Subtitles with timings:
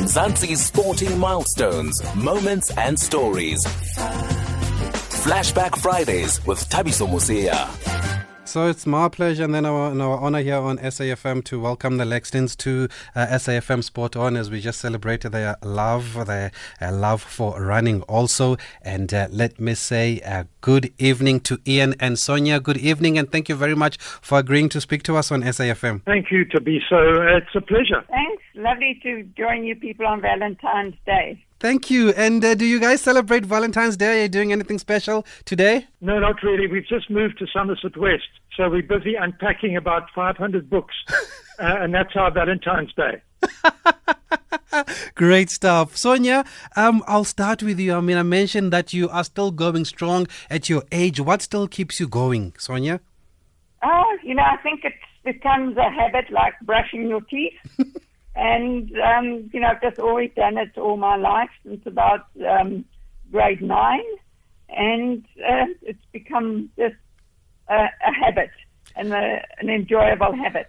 [0.00, 3.62] Mzansi's sporting milestones, moments, and stories.
[5.24, 7.68] Flashback Fridays with Thabiso Mosia.
[8.46, 11.98] So it's my pleasure and then our, and our honor here on SAFM to welcome
[11.98, 16.90] the Laxtons to uh, SAFM Sport On as we just celebrated their love, their uh,
[16.92, 18.56] love for running also.
[18.82, 22.58] And uh, let me say uh, good evening to Ian and Sonia.
[22.58, 26.02] Good evening and thank you very much for agreeing to speak to us on SAFM.
[26.04, 27.36] Thank you, Thabiso.
[27.36, 28.02] It's a pleasure.
[28.08, 28.42] Thanks.
[28.54, 31.44] Lovely to join you people on Valentine's Day.
[31.60, 32.10] Thank you.
[32.10, 34.20] And uh, do you guys celebrate Valentine's Day?
[34.20, 35.86] Are you doing anything special today?
[36.00, 36.66] No, not really.
[36.66, 40.94] We've just moved to Somerset West, so we're busy unpacking about 500 books,
[41.58, 43.20] uh, and that's our Valentine's Day.
[45.14, 45.96] Great stuff.
[45.96, 46.44] Sonia,
[46.76, 47.94] um, I'll start with you.
[47.94, 51.20] I mean, I mentioned that you are still going strong at your age.
[51.20, 53.00] What still keeps you going, Sonia?
[53.82, 54.94] Oh, you know, I think it
[55.24, 57.52] becomes a habit like brushing your teeth.
[58.34, 62.84] And, um, you know, I've just always done it all my life since about um,
[63.30, 64.04] grade nine.
[64.68, 66.94] And uh, it's become just
[67.68, 68.50] a, a habit
[68.94, 70.68] and a, an enjoyable habit.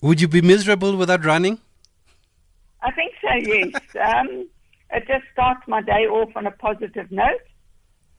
[0.00, 1.58] Would you be miserable without running?
[2.80, 3.74] I think so, yes.
[4.14, 4.48] um,
[4.90, 7.42] it just starts my day off on a positive note.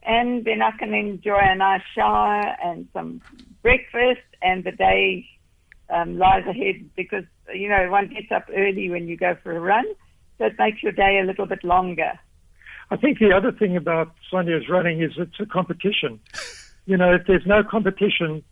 [0.03, 3.22] And then I can enjoy a nice shower and some
[3.61, 5.25] breakfast, and the day
[5.89, 9.59] um, lies ahead because you know, one gets up early when you go for a
[9.59, 9.86] run,
[10.38, 12.19] so it makes your day a little bit longer.
[12.91, 16.19] I think the other thing about Sonia's running is it's a competition.
[16.85, 18.44] you know, if there's no competition,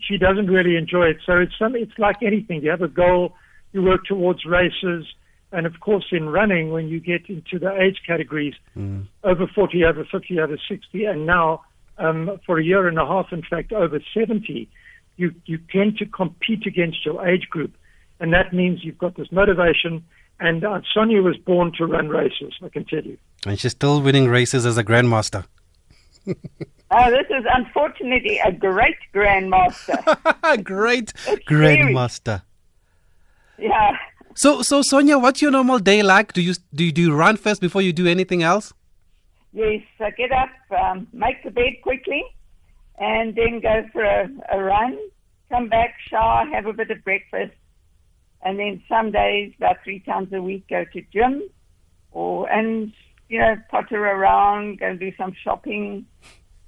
[0.00, 1.18] she doesn't really enjoy it.
[1.24, 2.62] So it's some, it's like anything.
[2.62, 3.34] You have a goal,
[3.72, 5.06] you work towards races,
[5.52, 9.06] and of course, in running, when you get into the age categories, mm.
[9.24, 11.62] over 40, over 50, over 60, and now
[11.98, 14.68] um, for a year and a half, in fact, over 70,
[15.16, 17.72] you, you tend to compete against your age group
[18.20, 20.04] and that means you've got this motivation.
[20.38, 23.18] And uh, Sonia was born to run races, I can tell you.
[23.46, 25.44] And she's still winning races as a grandmaster.
[26.26, 29.98] oh, this is unfortunately a great grandmaster.
[30.42, 32.42] A great it's grandmaster.
[33.58, 33.96] Yeah.
[34.34, 36.32] So, so Sonia, what's your normal day like?
[36.32, 38.72] Do you do you, do you run first before you do anything else?
[39.52, 42.22] Yes, I get up, um, make the bed quickly,
[42.98, 44.96] and then go for a, a run.
[45.50, 47.52] Come back, shower, have a bit of breakfast,
[48.42, 51.42] and then some days, about three times a week, go to gym,
[52.12, 52.92] or and
[53.28, 56.06] you know potter around, go and do some shopping,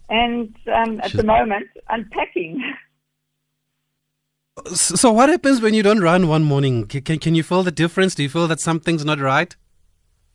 [0.08, 2.62] and um, at the moment, unpacking.
[4.74, 6.86] So, what happens when you don't run one morning?
[6.86, 8.14] Can, can you feel the difference?
[8.14, 9.56] Do you feel that something's not right?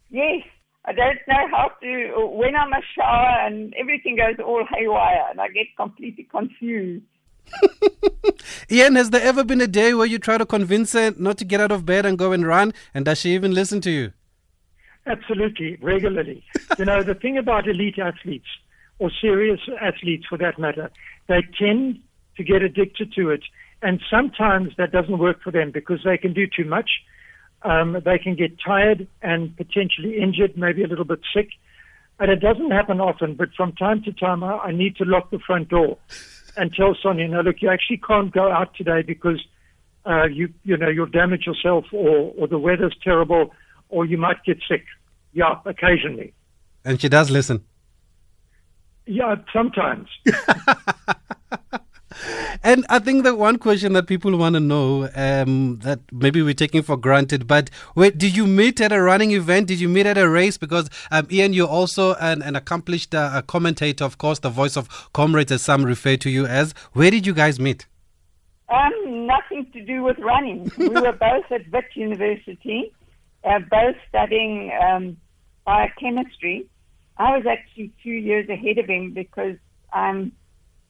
[0.10, 0.42] Yes.
[0.86, 5.40] I don't know how to, when I'm a shower and everything goes all haywire and
[5.40, 7.04] I get completely confused.
[8.72, 11.46] Ian, has there ever been a day where you try to convince her not to
[11.46, 12.74] get out of bed and go and run?
[12.94, 14.14] And does she even listen to you?
[15.06, 16.44] Absolutely, regularly.
[16.78, 18.48] you know, the thing about elite athletes,
[19.00, 20.90] or serious athletes for that matter,
[21.28, 22.00] they tend
[22.36, 23.44] to get addicted to it.
[23.82, 26.90] And sometimes that doesn't work for them because they can do too much.
[27.62, 31.50] Um, they can get tired and potentially injured, maybe a little bit sick.
[32.20, 35.30] And it doesn't happen often, but from time to time, I, I need to lock
[35.30, 35.98] the front door
[36.58, 39.46] and tell Sonia, no, look, you actually can't go out today because
[40.06, 43.54] uh, you you know you'll damage yourself, or or the weather's terrible,
[43.90, 44.86] or you might get sick.
[45.34, 46.34] Yeah, occasionally.
[46.84, 47.64] And she does listen.
[49.06, 50.10] Yeah, sometimes.
[52.68, 56.54] and I think the one question that people want to know um, that maybe we're
[56.54, 59.70] taking for granted, but wait, did you meet at a running event?
[59.70, 60.58] Did you meet at a race?
[60.58, 65.10] Because um, Ian, you're also an, an accomplished uh, commentator, of course, the voice of
[65.14, 66.74] comrades, as some refer to you as.
[66.92, 67.86] Where did you guys meet?
[68.68, 70.70] Um, nothing to do with running.
[70.78, 72.92] we were both at Wits University,
[73.46, 75.16] uh, both studying um,
[75.64, 76.68] biochemistry.
[77.16, 79.56] I was actually two years ahead of him because
[79.94, 80.34] I'm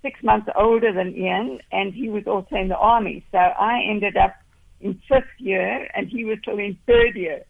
[0.08, 3.26] six months older than Ian, and he was also in the army.
[3.32, 4.36] So I ended up
[4.80, 7.44] in fifth year, and he was still in third year.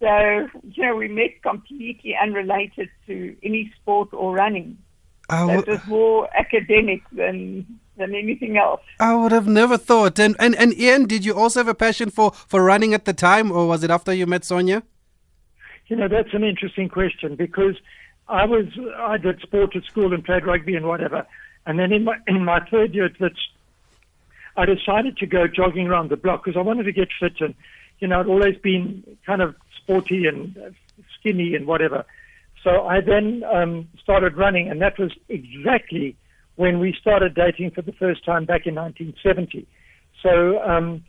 [0.00, 4.78] So, you know, we met completely unrelated to any sport or running.
[5.28, 7.66] Uh, it was more academic than
[7.96, 8.82] than anything else.
[9.00, 10.18] I would have never thought.
[10.18, 13.14] And, and and Ian, did you also have a passion for, for running at the
[13.14, 14.82] time, or was it after you met Sonia?
[15.86, 17.76] You know, that's an interesting question because
[18.28, 18.66] I was
[18.98, 21.26] I did sport at school and played rugby and whatever.
[21.66, 23.38] And then in my in my third year at Wits,
[24.56, 27.54] I decided to go jogging around the block because I wanted to get fit and
[28.00, 30.74] you know I'd always been kind of sporty and
[31.18, 32.04] skinny and whatever.
[32.62, 36.16] So I then um, started running, and that was exactly
[36.56, 39.66] when we started dating for the first time back in 1970.
[40.22, 41.04] So um,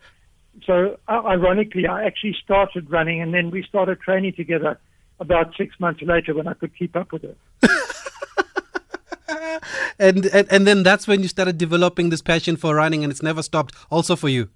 [0.66, 4.80] so uh, ironically, I actually started running, and then we started training together
[5.20, 7.36] about six months later when I could keep up with her.
[10.00, 13.24] and, and and then that's when you started developing this passion for running, and it's
[13.24, 13.76] never stopped.
[13.90, 14.50] Also for you.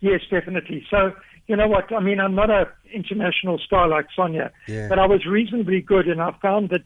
[0.00, 0.84] Yes, definitely.
[0.90, 1.12] So
[1.46, 1.92] you know what?
[1.92, 4.88] I mean, I'm not an international star like Sonia, Yeah.
[4.88, 6.84] but I was reasonably good, and I found that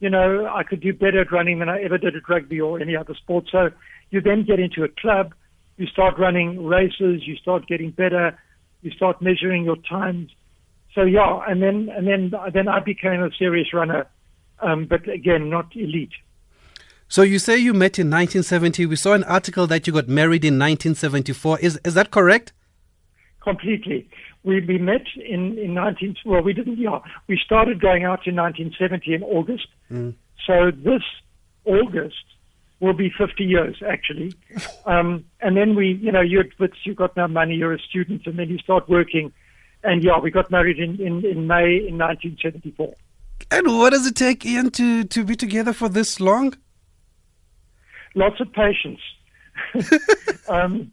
[0.00, 2.80] you know I could do better at running than I ever did at rugby or
[2.80, 3.46] any other sport.
[3.50, 3.70] So
[4.10, 5.34] you then get into a club,
[5.76, 8.38] you start running races, you start getting better,
[8.82, 10.30] you start measuring your times.
[10.94, 14.06] So yeah, and then and then then I became a serious runner,
[14.60, 16.12] um, but again not elite.
[17.08, 18.86] So you say you met in 1970.
[18.86, 21.60] We saw an article that you got married in 1974.
[21.60, 22.52] Is is that correct?
[23.44, 24.08] completely.
[24.42, 26.98] We, we met in, in 19, well, we didn't, yeah,
[27.28, 29.68] we started going out in 1970 in August.
[30.46, 31.02] So this
[31.64, 32.24] August
[32.80, 34.34] will be 50 years, actually.
[34.86, 36.44] Um, and then we, you know, you
[36.84, 39.32] you got no money, you're a student, and then you start working.
[39.82, 42.92] And yeah, we got married in, in, in May in 1974.
[43.50, 46.54] And what does it take, Ian, to, to be together for this long?
[48.14, 49.00] Lots of patience.
[50.48, 50.92] um,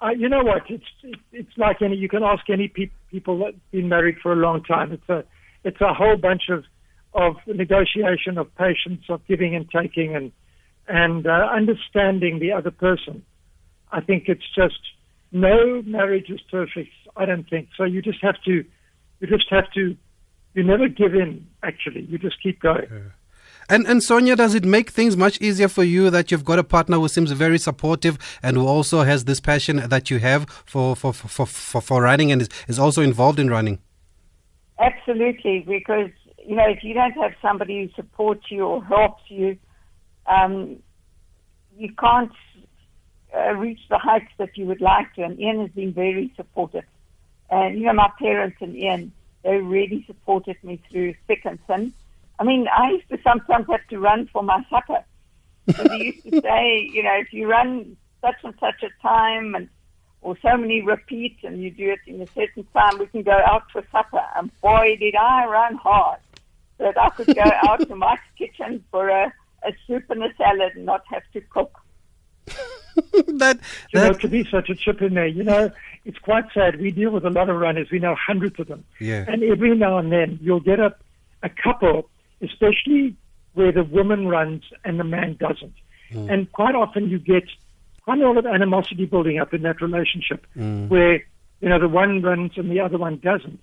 [0.00, 0.62] uh, you know what?
[0.68, 1.96] It's it, it's like any.
[1.96, 4.92] You can ask any pe- people that been married for a long time.
[4.92, 5.24] It's a
[5.64, 6.64] it's a whole bunch of
[7.14, 10.32] of negotiation, of patience, of giving and taking, and
[10.88, 13.24] and uh, understanding the other person.
[13.92, 14.80] I think it's just
[15.30, 16.90] no marriage is perfect.
[17.16, 17.84] I don't think so.
[17.84, 18.64] You just have to
[19.20, 19.96] you just have to
[20.54, 21.46] you never give in.
[21.62, 22.86] Actually, you just keep going.
[23.68, 26.64] And and Sonia, does it make things much easier for you that you've got a
[26.64, 30.96] partner who seems very supportive and who also has this passion that you have for
[30.96, 33.78] for for, for, for running and is, is also involved in running?
[34.78, 36.10] Absolutely, because
[36.44, 39.56] you know if you don't have somebody who supports you or helps you,
[40.26, 40.76] um,
[41.76, 42.32] you can't
[43.34, 45.22] uh, reach the heights that you would like to.
[45.22, 46.84] And Ian has been very supportive,
[47.48, 49.12] and you know my parents and Ian,
[49.44, 51.92] they really supported me through thick and thin.
[52.38, 55.04] I mean, I used to sometimes have to run for my supper.
[55.76, 59.54] So they used to say, you know, if you run such and such a time
[59.54, 59.68] and
[60.22, 63.36] or so many repeats and you do it in a certain time, we can go
[63.44, 64.22] out for supper.
[64.36, 66.20] And boy, did I run hard
[66.78, 69.32] so that I could go out to Mike's kitchen for a,
[69.64, 71.78] a soup and a salad and not have to cook.
[72.46, 73.58] that
[73.92, 75.70] you know, to be such a chip in there, you know,
[76.04, 76.80] it's quite sad.
[76.80, 77.88] We deal with a lot of runners.
[77.90, 78.84] We know hundreds of them.
[79.00, 79.24] Yeah.
[79.28, 80.94] And every now and then you'll get a,
[81.42, 82.10] a couple,
[82.42, 83.16] especially
[83.54, 85.74] where the woman runs and the man doesn't.
[86.10, 86.30] Hmm.
[86.30, 87.44] And quite often you get
[88.04, 90.88] quite a lot of animosity building up in that relationship hmm.
[90.88, 91.24] where,
[91.60, 93.60] you know, the one runs and the other one doesn't.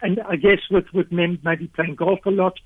[0.00, 2.58] And I guess with, with men maybe playing golf a lot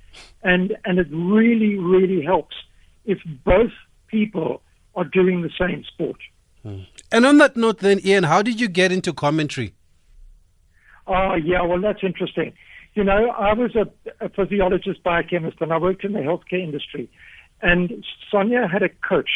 [0.42, 2.56] and, and it really, really helps
[3.04, 3.72] if both
[4.06, 4.62] people
[4.94, 6.16] are doing the same sport.
[6.62, 6.80] Hmm.
[7.12, 9.74] and on that note, then Ian, how did you get into commentary?
[11.06, 12.52] Oh, yeah, well, that's interesting.
[12.96, 13.86] You know, I was a,
[14.24, 17.10] a physiologist, biochemist, and I worked in the healthcare industry.
[17.60, 19.28] And Sonia had a coach,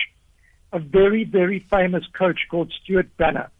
[0.73, 3.51] a very, very famous coach called Stuart Banner.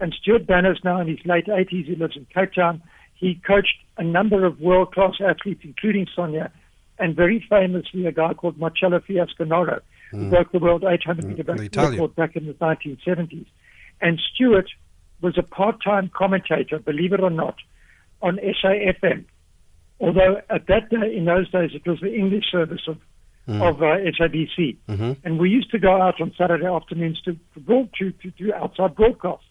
[0.00, 1.86] And Stuart Banner's now in his late 80s.
[1.86, 2.82] He lives in Cape Town.
[3.14, 6.50] He coached a number of world class athletes, including Sonia,
[6.98, 11.54] and very famously a guy called Marcello Fiasconaro, who broke the world 800 meter the
[11.54, 13.46] record back in the 1970s.
[14.00, 14.70] And Stuart
[15.20, 17.54] was a part time commentator, believe it or not,
[18.20, 19.24] on SAFM.
[20.00, 22.98] Although at that day, in those days, it was the English service of,
[23.62, 24.76] of uh, SABC.
[25.24, 28.52] And we used to go out on Saturday afternoons to, to, broad, to, to do
[28.52, 29.46] outside broadcasts.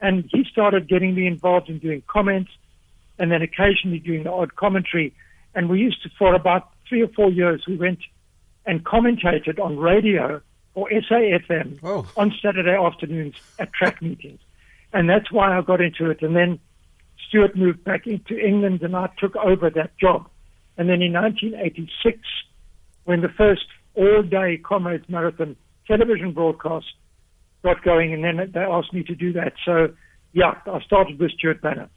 [0.00, 2.50] And he started getting me involved in doing comments
[3.18, 5.14] and then occasionally doing the odd commentary.
[5.54, 8.00] And we used to, for about three or four years, we went
[8.66, 10.40] and commentated on radio
[10.74, 12.06] or SAFM Oh.
[12.16, 14.40] on Saturday afternoons at track meetings.
[14.92, 16.22] And that's why I got into it.
[16.22, 16.60] And then
[17.26, 20.28] Stuart moved back into England and I took over that job.
[20.76, 22.18] And then in 1986,
[23.04, 25.56] when the first all-day Comrades Marathon
[25.86, 26.86] television broadcast
[27.64, 29.54] got going, and then they asked me to do that.
[29.64, 29.88] So,
[30.32, 31.88] yeah, I started with Stuart Banner.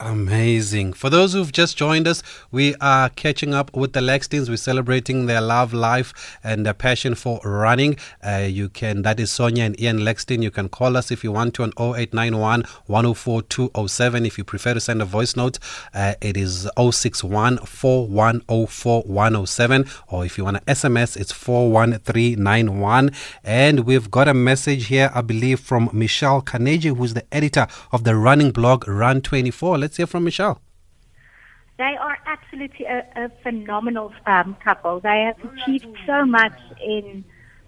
[0.00, 0.92] Amazing.
[0.92, 4.48] For those who've just joined us, we are catching up with the Laxtons.
[4.48, 7.96] We're celebrating their love life and their passion for running.
[8.24, 10.42] Uh, you can, that is Sonia and Ian Laxton.
[10.42, 14.26] You can call us if you want to on 0891 104 207.
[14.26, 15.58] If you prefer to send a voice note,
[15.94, 19.84] uh, it is 061 4104 107.
[20.08, 23.10] Or if you want to SMS, it's 41391.
[23.42, 28.04] And we've got a message here, I believe, from Michelle Carnegie, who's the editor of
[28.04, 29.77] the running blog Run24.
[29.78, 30.60] Let's hear from Michelle.
[31.78, 35.00] They are absolutely a, a phenomenal um, couple.
[35.00, 37.24] They have achieved so much in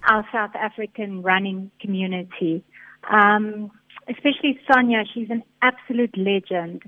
[0.09, 2.65] our South African running community.
[3.09, 3.71] Um,
[4.09, 5.05] especially Sonia.
[5.13, 6.83] She's an absolute legend.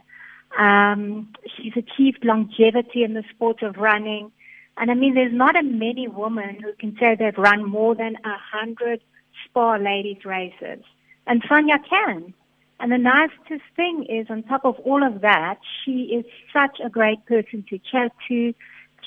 [0.58, 4.30] Um, she's achieved longevity in the sport of running.
[4.76, 8.16] And I mean, there's not a many women who can say they've run more than
[8.24, 9.00] a hundred
[9.44, 10.84] Spar ladies races.
[11.26, 12.34] And Sonia can.
[12.82, 16.90] And the nicest thing is, on top of all of that, she is such a
[16.90, 18.52] great person to chat to.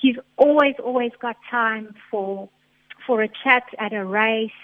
[0.01, 2.47] She's always, always got time for
[3.05, 4.61] for a chat at a race.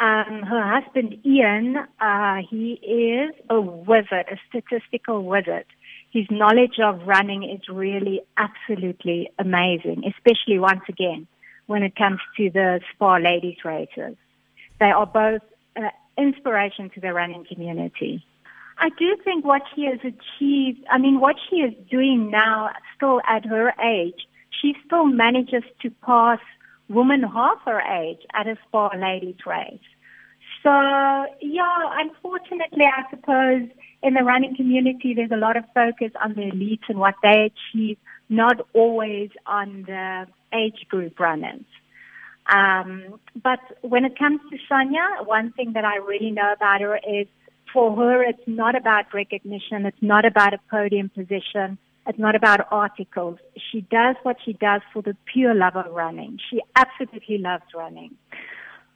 [0.00, 5.66] Um, her husband Ian, uh, he is a wizard, a statistical wizard.
[6.10, 11.26] His knowledge of running is really absolutely amazing, especially once again
[11.66, 14.16] when it comes to the Spar ladies races.
[14.80, 15.42] They are both
[15.76, 18.24] uh, inspiration to the running community.
[18.78, 23.20] I do think what she has achieved, I mean, what she is doing now, still
[23.28, 24.26] at her age,
[24.60, 26.38] she still manages to pass
[26.88, 29.78] women half her age at a Spar ladies race.
[30.62, 30.70] So,
[31.40, 33.68] yeah, unfortunately, I suppose
[34.02, 37.52] in the running community, there's a lot of focus on the elites and what they
[37.52, 41.64] achieve, not always on the age group runners.
[42.46, 46.96] Um, but when it comes to Sonia, one thing that I really know about her
[46.96, 47.26] is
[47.72, 49.86] for her, it's not about recognition.
[49.86, 51.78] It's not about a podium position.
[52.06, 53.38] It's not about articles.
[53.70, 56.38] She does what she does for the pure love of running.
[56.50, 58.16] She absolutely loves running.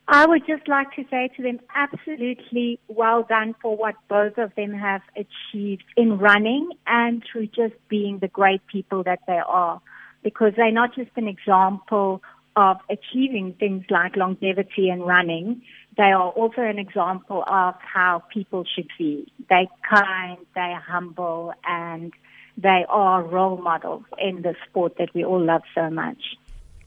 [0.09, 4.55] I would just like to say to them, absolutely well done for what both of
[4.55, 9.81] them have achieved in running and through just being the great people that they are.
[10.23, 12.23] Because they're not just an example
[12.57, 15.63] of achieving things like longevity and running.
[15.97, 19.31] They are also an example of how people should be.
[19.49, 22.13] They're kind, they're humble, and
[22.57, 26.37] they are role models in the sport that we all love so much.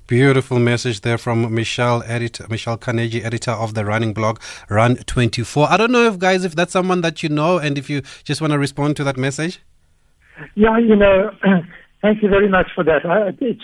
[0.08, 5.70] Beautiful message there from Michelle, editor, Michelle Carnegie, editor of the running blog Run 24.
[5.70, 8.42] I don't know if guys, if that's someone that you know, and if you just
[8.42, 9.62] want to respond to that message.
[10.56, 11.30] Yeah, you know,
[12.02, 13.06] thank you very much for that.
[13.06, 13.62] I, it's,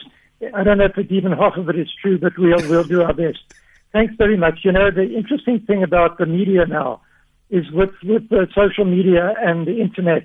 [0.54, 3.04] I don't know if it's even half of it is true, but we'll we'll do
[3.04, 3.39] our best.
[3.94, 4.60] Thanks very much.
[4.63, 7.01] You know, the interesting thing about the media now
[7.50, 10.24] is with with the social media and the internet,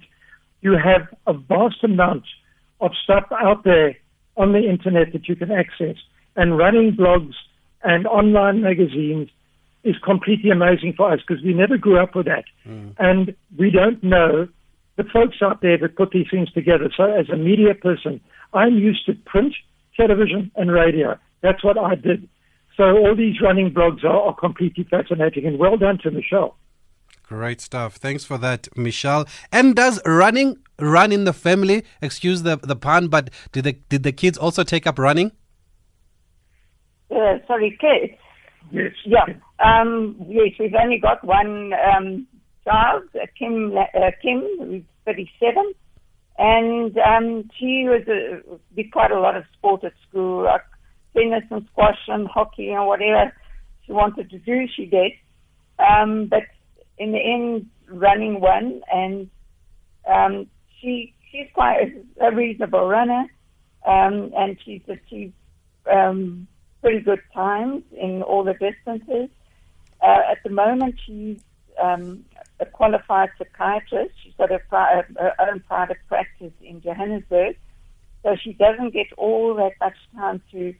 [0.61, 2.25] you have a vast amount
[2.81, 3.97] of stuff out there
[4.37, 5.97] on the internet that you can access.
[6.37, 7.35] And running blogs
[7.83, 9.29] and online magazines
[9.85, 12.45] is completely amazing for us because we never grew up with that.
[12.67, 12.95] Mm.
[12.99, 14.49] And we don't know
[14.97, 16.91] the folks out there that put these things together.
[16.95, 18.21] So as a media person,
[18.53, 19.55] I'm used to print,
[20.01, 21.19] television, and radio.
[21.43, 22.29] That's what I did.
[22.77, 25.47] So all these running blogs are, are completely fascinating.
[25.47, 26.57] And well done to Michelle.
[27.27, 27.97] Great stuff.
[27.97, 29.27] Thanks for that, Michelle.
[29.53, 31.85] And does running run in the family?
[32.03, 35.31] Excuse the the pun, but did the did the kids also take up running?
[37.11, 38.19] Uh, sorry, kids.
[38.73, 38.93] Yes.
[39.05, 39.27] Yeah.
[39.65, 42.27] Um, yes, we've only got one um,
[42.65, 43.77] child, uh, Kim.
[43.77, 45.73] Uh, Kim, who's 37,
[46.41, 48.41] and um, she was a,
[48.75, 50.65] did quite a lot of sport at school, like
[51.15, 53.31] tennis and squash and hockey and whatever
[53.85, 55.13] she wanted to do, she did.
[55.79, 56.45] Um, but
[56.97, 59.29] in the end, running one, and
[60.11, 60.47] um,
[60.81, 63.27] she she's quite a, a reasonable runner,
[63.87, 65.35] um, and she's achieved
[65.93, 66.47] um,
[66.81, 69.29] pretty good times in all the distances.
[70.03, 71.39] Uh, at the moment, she's
[71.79, 72.25] um,
[72.61, 74.13] a qualified psychiatrist.
[74.23, 77.57] She's got a pri- her own private practice in Johannesburg,
[78.23, 80.75] so she doesn't get all that much time to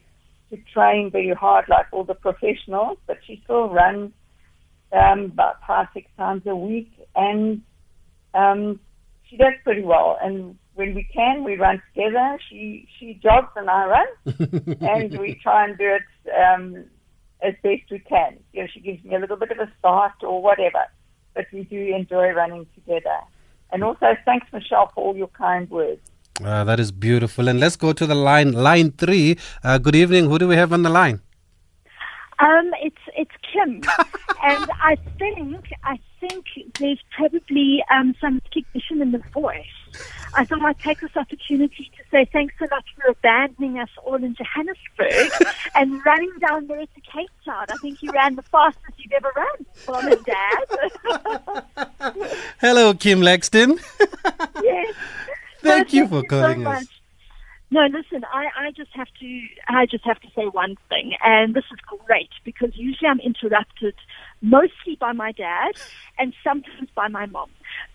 [0.51, 4.11] to train very hard like all the professionals, but she still runs
[4.91, 7.61] um, about five, six times a week, and
[8.33, 8.79] um,
[9.27, 10.17] she does pretty well.
[10.21, 12.37] And when we can, we run together.
[12.49, 14.07] She she jogs and I run,
[14.81, 16.85] and we try and do it um,
[17.41, 18.37] as best we can.
[18.53, 20.83] You know, she gives me a little bit of a start or whatever,
[21.33, 23.19] but we do enjoy running together.
[23.71, 26.01] And also, thanks, Michelle, for all your kind words.
[26.43, 27.47] Uh, that is beautiful.
[27.47, 29.37] And let's go to the line, line three.
[29.63, 30.29] Uh, good evening.
[30.29, 31.21] Who do we have on the line?
[32.39, 33.75] Um, it's it's Kim,
[34.43, 36.45] and I think I think
[36.79, 39.77] there's probably um, some recognition in the voice.
[40.33, 44.15] I thought I'd take this opportunity to say thanks so much for abandoning us all
[44.15, 45.31] in Johannesburg
[45.75, 47.65] and running down there to Cape Town.
[47.69, 50.65] I think you ran the fastest you've ever run, Mom and Dad.
[52.61, 53.79] Hello, Kim Laxton.
[54.63, 54.95] yes.
[55.59, 56.87] Thank you for calling so us.
[57.73, 61.53] No, listen, I, I just have to I just have to say one thing, and
[61.53, 63.95] this is great because usually I'm interrupted
[64.41, 65.73] mostly by my dad
[66.17, 67.49] and sometimes by my mom.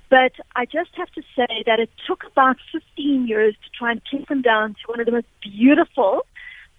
[0.08, 4.00] But I just have to say that it took about 15 years to try and
[4.10, 6.24] take them down to one of the most beautiful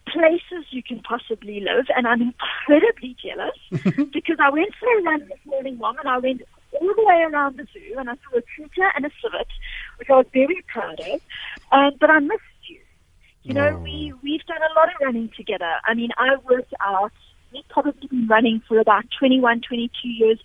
[0.08, 3.58] places you can possibly live, and I'm incredibly jealous
[4.14, 7.22] because I went for a run this morning, mom, and I went all the way
[7.24, 9.48] around the zoo and I saw a cheetah and a civet,
[9.98, 11.22] which I was very proud of.
[11.74, 12.80] Um, but I missed you.
[13.44, 13.80] You know, Oh.
[13.80, 15.74] we, we've done a lot of running together.
[15.86, 17.12] I mean, I worked out,
[17.54, 20.39] we've probably been running for about 21, 22 years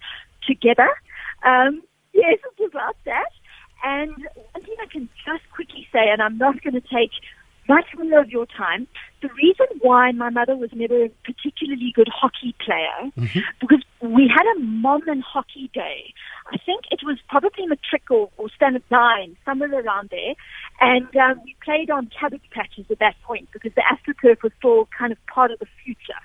[0.46, 0.88] together.
[1.44, 1.82] Um,
[2.12, 3.30] yes, it's about that.
[3.84, 4.10] And
[4.52, 7.10] one thing I can just quickly say, and I'm not going to take
[7.68, 8.86] much more of your time,
[9.20, 13.10] the reason why my mother was never a particularly good hockey player,
[13.60, 16.12] because we had a mom and hockey day.
[16.52, 20.34] I think it was probably matric or, or standard nine, somewhere around there.
[20.80, 24.88] And um, we played on cabbage patches at that point because the AstroTurf was still
[24.96, 26.18] kind of part of the future.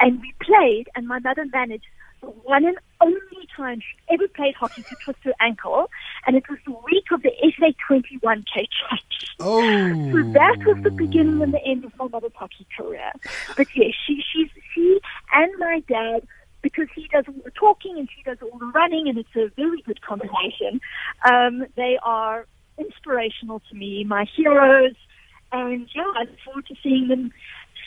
[0.00, 1.86] And we played, and my mother managed
[2.20, 5.90] the one and only time she ever played hockey to twist her ankle,
[6.26, 9.34] and it was the week of the SA 21 K Champs.
[9.40, 9.60] Oh.
[10.12, 13.10] So that was the beginning and the end of my mother's hockey career.
[13.56, 15.00] But yes, she, she's, she
[15.32, 16.26] and my dad,
[16.62, 19.48] because he does all the talking and she does all the running, and it's a
[19.56, 20.80] very good combination.
[21.24, 22.46] Um, they are
[22.78, 24.94] inspirational to me, my heroes,
[25.52, 27.32] and yeah, I look forward to seeing them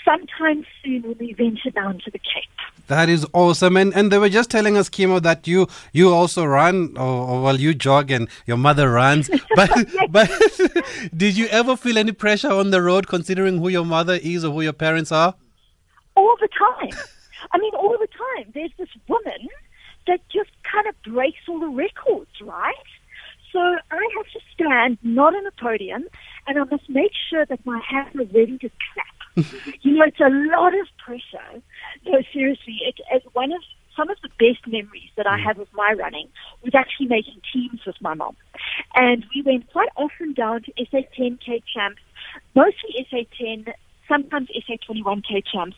[0.06, 2.50] sometime soon when we venture down to the Cape.
[2.88, 6.46] That is awesome, and and they were just telling us, Kimo, that you you also
[6.46, 9.30] run, or, or well, you jog, and your mother runs.
[9.56, 9.72] But
[10.10, 10.30] but
[11.16, 14.52] did you ever feel any pressure on the road, considering who your mother is or
[14.52, 15.36] who your parents are?
[16.16, 16.92] all the time.
[17.52, 18.52] I mean, all the time.
[18.54, 19.48] There's this woman
[20.08, 22.74] that just kind of breaks all the records, right?
[23.52, 26.06] So I have to stand not on a podium,
[26.48, 29.08] and I must make sure that my hands are ready to clap.
[29.36, 31.62] You know, it's a lot of pressure.
[32.06, 33.62] No, seriously, it, it's one of
[33.96, 35.44] some of the best memories that I mm.
[35.44, 36.28] have of my running
[36.64, 38.36] was actually making teams with my mom.
[38.96, 42.02] And we went quite often down to SA10K champs,
[42.56, 43.74] mostly SA10,
[44.08, 45.78] sometimes SA21K champs,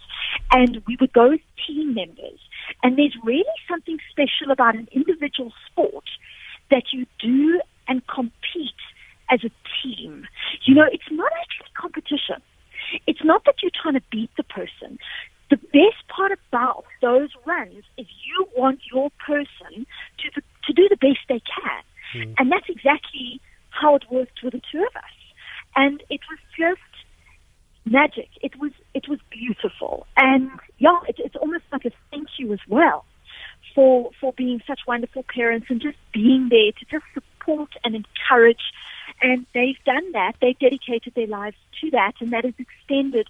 [0.51, 2.39] and we would go as team members.
[2.83, 6.05] And there's really something special about an individual sport
[6.71, 8.81] that you do and compete
[9.29, 9.51] as a
[9.83, 10.27] team.
[10.65, 12.41] You know, it's not actually competition.
[13.07, 14.99] It's not that you're trying to beat the person.
[15.49, 19.85] The best part about those runs is you want your person
[20.19, 22.33] to the, to do the best they can, hmm.
[22.39, 25.17] and that's exactly how it worked with the two of us.
[25.75, 26.81] And it was just
[27.85, 28.29] magic.
[28.41, 32.59] It was it was beautiful, and yeah, it, it's almost like a thank you as
[32.67, 33.05] well
[33.73, 38.71] for for being such wonderful parents and just being there to just support and encourage.
[39.35, 40.35] And they've done that.
[40.39, 43.27] They've dedicated their lives to that, and that is extended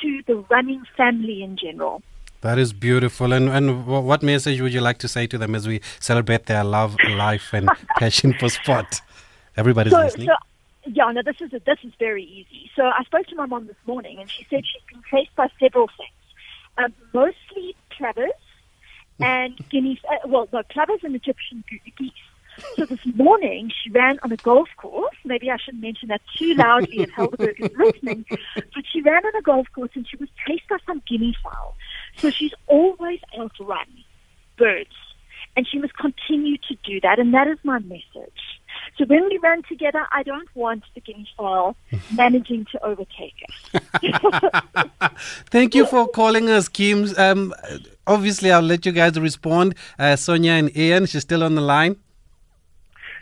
[0.00, 2.02] to the running family in general.
[2.40, 3.34] That is beautiful.
[3.34, 6.64] And and what message would you like to say to them as we celebrate their
[6.64, 9.02] love, life, and passion for sport?
[9.54, 10.28] Everybody's so, listening.
[10.28, 10.36] so
[10.86, 12.70] yeah, no, this is this is very easy.
[12.74, 15.48] So I spoke to my mom this morning, and she said she's been chased by
[15.60, 16.22] several things,
[16.78, 18.40] um, mostly plovers
[19.20, 19.98] and guineas.
[20.10, 21.62] Uh, well, no, plovers and Egyptian
[21.98, 22.12] geese.
[22.76, 25.16] So this morning she ran on a golf course.
[25.24, 28.24] Maybe I shouldn't mention that too loudly if Helderberg is listening.
[28.54, 31.74] But she ran on a golf course and she was chased by some guinea fowl.
[32.16, 33.86] So she's always outrun
[34.56, 34.90] birds.
[35.54, 37.18] And she must continue to do that.
[37.18, 38.42] And that is my message.
[38.96, 41.76] So when we run together, I don't want the guinea fowl
[42.14, 45.12] managing to overtake us.
[45.50, 47.06] Thank you for calling us, Kim.
[47.18, 47.54] Um,
[48.06, 49.74] obviously, I'll let you guys respond.
[49.98, 51.96] Uh, Sonia and Ian, she's still on the line.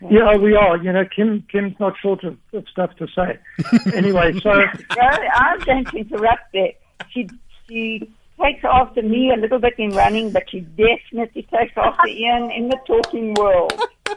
[0.09, 0.77] Yeah, we are.
[0.79, 3.39] You know, Kim Kim's not short of, of stuff to say.
[3.95, 6.73] anyway, so No, I'm going to interrupt there.
[7.11, 7.29] She
[7.69, 8.11] she
[8.41, 12.69] takes after me a little bit in running, but she definitely takes after Ian in
[12.69, 13.79] the talking world.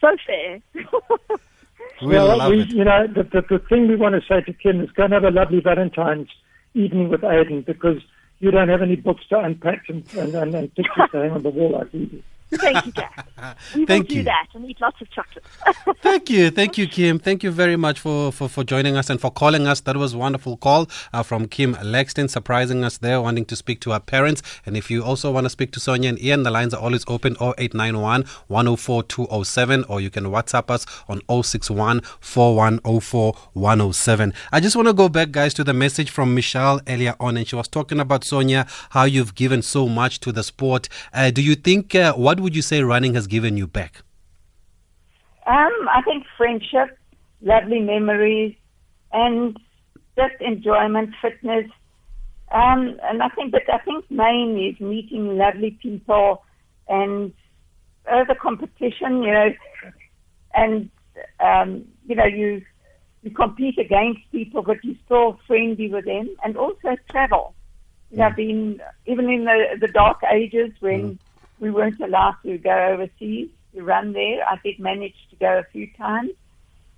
[0.00, 0.60] so fair.
[2.00, 2.68] We well, love we, it.
[2.68, 5.12] you know, the, the the thing we want to say to Kim is go and
[5.12, 6.28] have a lovely Valentine's
[6.74, 7.98] evening with Aiden because
[8.38, 11.42] you don't have any books to unpack and and, and, and pictures to hang on
[11.42, 12.22] the wall like we do.
[12.50, 13.26] Thank you, Jack.
[13.74, 14.22] We Thank will do you.
[14.24, 15.44] that and eat lots of chocolate.
[16.02, 16.50] Thank you.
[16.50, 17.18] Thank you, Kim.
[17.20, 19.80] Thank you very much for, for, for joining us and for calling us.
[19.80, 23.80] That was a wonderful call uh, from Kim Laxton, surprising us there, wanting to speak
[23.82, 24.42] to our parents.
[24.66, 27.04] And if you also want to speak to Sonia and Ian, the lines are always
[27.06, 34.34] open 0891 104 207, or you can WhatsApp us on 061 4104 107.
[34.52, 37.46] I just want to go back, guys, to the message from Michelle earlier on, and
[37.46, 40.88] she was talking about Sonia, how you've given so much to the sport.
[41.12, 44.02] Uh, do you think, uh, what would you say running has given you back?
[45.46, 46.98] Um, I think friendship,
[47.40, 48.54] lovely memories,
[49.12, 49.56] and
[50.16, 51.66] just enjoyment, fitness.
[52.50, 56.42] Um, and I think, but I think main is meeting lovely people
[56.88, 57.32] and
[58.10, 59.54] uh, the competition, you know,
[60.54, 60.90] and
[61.40, 62.62] um, you know you
[63.22, 67.54] you compete against people, but you're still friendly with them, and also travel.
[68.10, 71.18] You know, I've been even in the the dark ages when
[71.60, 73.50] we weren't allowed to go overseas.
[73.74, 74.44] to run there.
[74.44, 76.30] I did manage to go a few times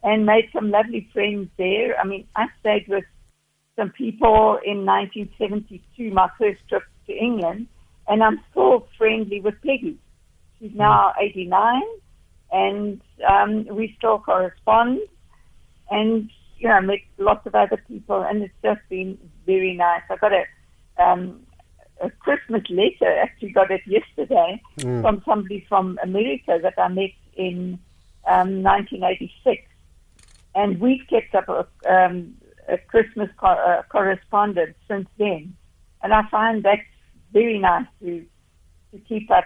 [0.03, 1.99] and made some lovely friends there.
[1.99, 3.05] I mean, I stayed with
[3.77, 7.66] some people in 1972, my first trip to England,
[8.09, 9.99] and I'm still friendly with Peggy.
[10.59, 11.83] She's now 89,
[12.53, 15.01] and um, we still correspond.
[15.90, 20.03] And you know, met lots of other people, and it's just been very nice.
[20.11, 20.44] I got a
[21.03, 21.46] um,
[22.01, 23.19] a Christmas letter.
[23.21, 25.03] Actually, got it yesterday Mm.
[25.03, 27.79] from somebody from America that I met in
[28.27, 29.63] um, 1986,
[30.55, 32.35] and we've kept up a, um,
[32.69, 35.57] a Christmas co- uh, correspondence since then.
[36.03, 36.81] And I find that's
[37.33, 38.25] very nice to
[38.93, 39.45] to keep up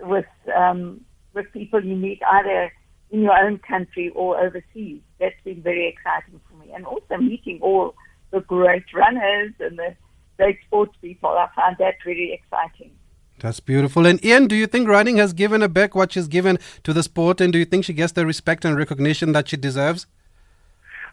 [0.00, 1.00] with um,
[1.34, 2.72] with people you meet either
[3.10, 5.00] in your own country or overseas.
[5.20, 7.94] That's been very exciting for me, and also meeting all
[8.32, 9.94] the great runners and the
[10.36, 11.30] great sports people.
[11.30, 12.90] I find that really exciting.
[13.38, 14.06] That's beautiful.
[14.06, 17.02] And Ian, do you think running has given her back what she's given to the
[17.02, 17.40] sport?
[17.40, 20.06] And do you think she gets the respect and recognition that she deserves?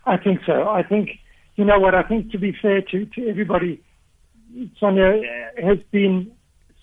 [0.05, 0.69] I think so.
[0.69, 1.09] I think,
[1.55, 3.81] you know what, I think to be fair to, to everybody,
[4.79, 6.31] Sonia uh, has been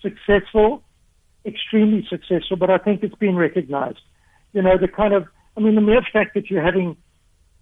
[0.03, 0.83] successful,
[1.47, 4.01] extremely successful, but I think it's been recognized.
[4.53, 5.27] You know, the kind of,
[5.57, 6.97] I mean, the mere fact that you're having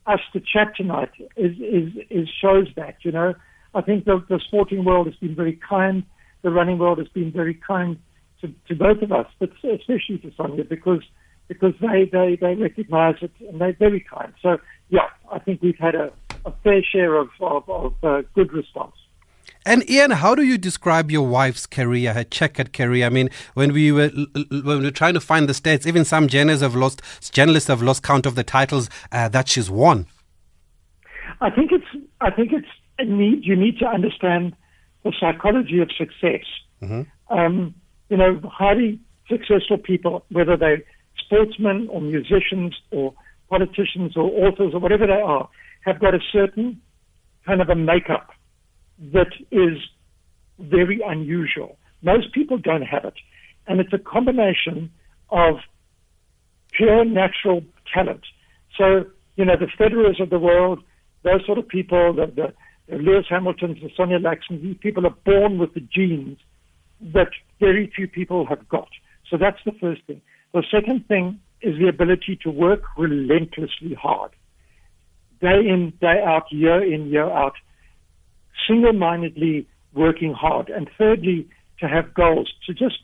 [0.07, 3.35] us to chat tonight is, is, is shows that, you know.
[3.75, 6.05] I think the, the sporting world has been very kind.
[6.43, 7.99] The running world has been very kind
[8.41, 11.03] to, to both of us, but especially to Sonia because
[11.49, 14.35] because they, they, they recognize it and they're very kind.
[14.43, 14.59] So,
[14.91, 16.13] yeah, I think we've had a,
[16.45, 18.95] a fair share of, of, of uh, good response.
[19.65, 23.07] And Ian, how do you describe your wife's career, her checkered career?
[23.07, 26.29] I mean, when we were when we were trying to find the stats, even some
[26.29, 27.03] journalists have lost
[27.33, 30.07] journalists have lost count of the titles uh, that she's won.
[31.41, 32.69] I think it's I think it's
[33.05, 33.45] need.
[33.45, 34.55] You need to understand
[35.05, 36.45] the psychology of success.
[37.31, 37.75] Um,
[38.09, 40.83] you know, highly successful people, whether they're
[41.19, 43.15] sportsmen or musicians or
[43.51, 45.49] politicians or authors or whatever they are,
[45.83, 46.81] have got a certain
[47.47, 48.31] kind of a makeup
[49.13, 49.79] that is
[50.59, 51.79] very unusual.
[52.03, 53.15] Most people don't have it,
[53.67, 54.91] and it's a combination
[55.31, 55.57] of
[56.73, 58.25] pure natural talent.
[58.77, 59.05] So,
[59.37, 60.81] you know, the Federers of the world,
[61.23, 62.53] those sort of people, the, the
[62.91, 66.39] Lewis Hamiltons, and Sonia Laxtons, these people are born with the genes
[67.01, 68.89] that very few people have got.
[69.31, 70.21] So that's the first thing.
[70.53, 74.31] The second thing is the ability to work relentlessly hard.
[75.41, 77.55] Day in, day out, year in, year out,
[78.67, 80.69] single-mindedly working hard.
[80.69, 81.49] And thirdly,
[81.81, 82.97] to have goals, to just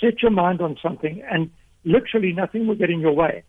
[0.00, 1.50] set your mind on something and
[1.84, 3.42] literally nothing will get in your way.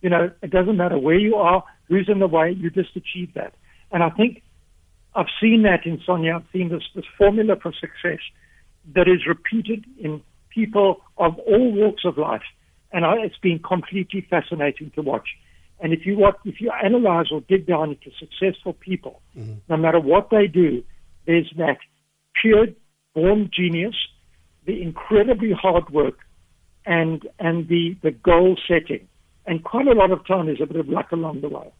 [0.00, 3.34] You know, it doesn't matter where you are, who's in the way, you just achieve
[3.34, 3.54] that.
[3.90, 4.42] And I think
[5.14, 6.36] I've seen that in Sonia.
[6.36, 8.20] I've seen this, this formula for success
[8.94, 12.42] that is repeated in people of all walks of life.
[12.92, 15.28] And I, it's been completely fascinating to watch.
[15.80, 19.54] And if you what, if you analyze or dig down into successful people, mm-hmm.
[19.68, 20.82] no matter what they do,
[21.26, 21.78] there's that
[22.40, 22.66] pure
[23.14, 23.94] born genius,
[24.66, 26.18] the incredibly hard work,
[26.84, 29.06] and and the the goal setting,
[29.46, 31.70] and quite a lot of time there's a bit of luck along the way.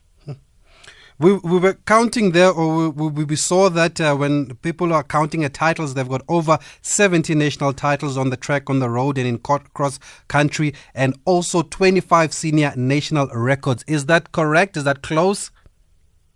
[1.20, 5.02] We, we were counting there, or we, we, we saw that uh, when people are
[5.02, 9.18] counting at titles, they've got over 70 national titles on the track, on the road,
[9.18, 13.84] and in cross country, and also 25 senior national records.
[13.88, 14.76] Is that correct?
[14.76, 15.50] Is that close?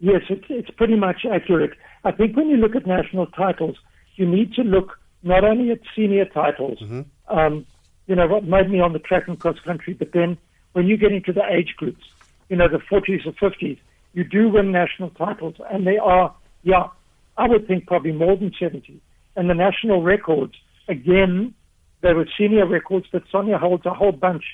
[0.01, 1.75] Yes, it's, it's pretty much accurate.
[2.03, 3.77] I think when you look at national titles,
[4.17, 6.83] you need to look not only at senior titles,
[7.29, 7.65] um,
[8.09, 10.37] you know, what made me on the track and cross country, but then
[10.73, 12.05] when you get into the age groups,
[12.49, 13.79] you know, the 40s or 50s,
[14.15, 16.89] you do win national titles, and they are, yeah,
[17.37, 19.01] I would think probably more than 70.
[19.37, 20.55] And the national records,
[20.89, 21.55] again,
[22.03, 24.45] they were senior records, but Sonia holds a whole bunch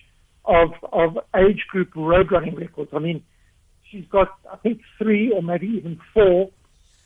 [0.44, 2.90] of, of age group road running records.
[2.94, 3.23] I mean,
[3.90, 6.51] she's got, I think, three or maybe even four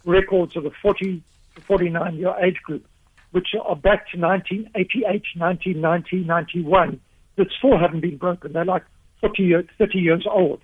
[0.04, 1.22] records of the 40
[1.54, 2.84] to 49 year age group,
[3.30, 7.00] which are back to 1988, 1990, 91,
[7.36, 8.52] that still haven't been broken.
[8.52, 8.84] They're like
[9.20, 10.60] 40 years, 30 years old.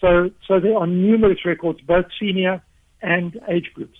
[0.00, 2.62] So, so there are numerous records, both senior
[3.02, 3.98] and age groups.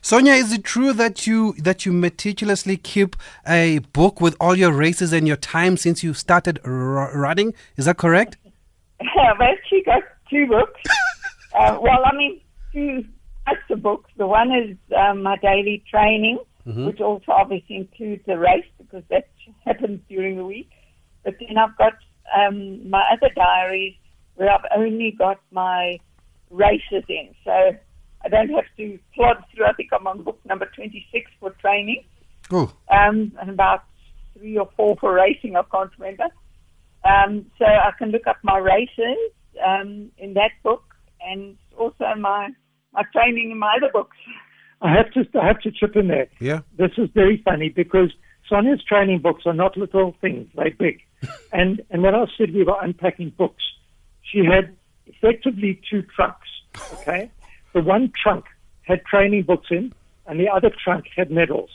[0.00, 3.14] Sonia, is it true that you that you meticulously keep
[3.46, 7.54] a book with all your races and your time since you started r- running?
[7.76, 8.36] Is that correct?
[9.00, 10.80] I've actually got two books.
[11.54, 12.40] uh, well, I mean,
[12.72, 13.04] two
[13.46, 14.10] types of books.
[14.16, 19.28] The one is um, my daily training, which also obviously includes the race because that
[19.64, 20.70] happens during the week.
[21.24, 21.94] But then I've got
[22.36, 23.94] um, my other diaries
[24.36, 25.98] where I've only got my
[26.50, 27.34] races in.
[27.44, 27.50] So
[28.24, 29.66] I don't have to plod through.
[29.66, 32.04] I think I'm on book number 26 for training
[32.50, 33.84] Oh, um, and about
[34.36, 35.56] three or four for racing.
[35.56, 36.28] I can't remember.
[37.04, 39.16] Um, so I can look up my races
[39.66, 40.82] um, in that book
[41.20, 42.50] and also my
[42.92, 44.16] my training in my other books.
[44.82, 46.28] I have to I have to chip in there.
[46.40, 46.60] Yeah.
[46.76, 48.12] This is very funny because
[48.48, 51.00] Sonia's training books are not little things; they're big.
[51.52, 53.62] and and when I said we were unpacking books,
[54.32, 54.74] she had
[55.06, 56.48] effectively two trunks.
[56.94, 57.30] Okay,
[57.74, 58.46] the one trunk
[58.82, 59.92] had training books in,
[60.26, 61.70] and the other trunk had medals.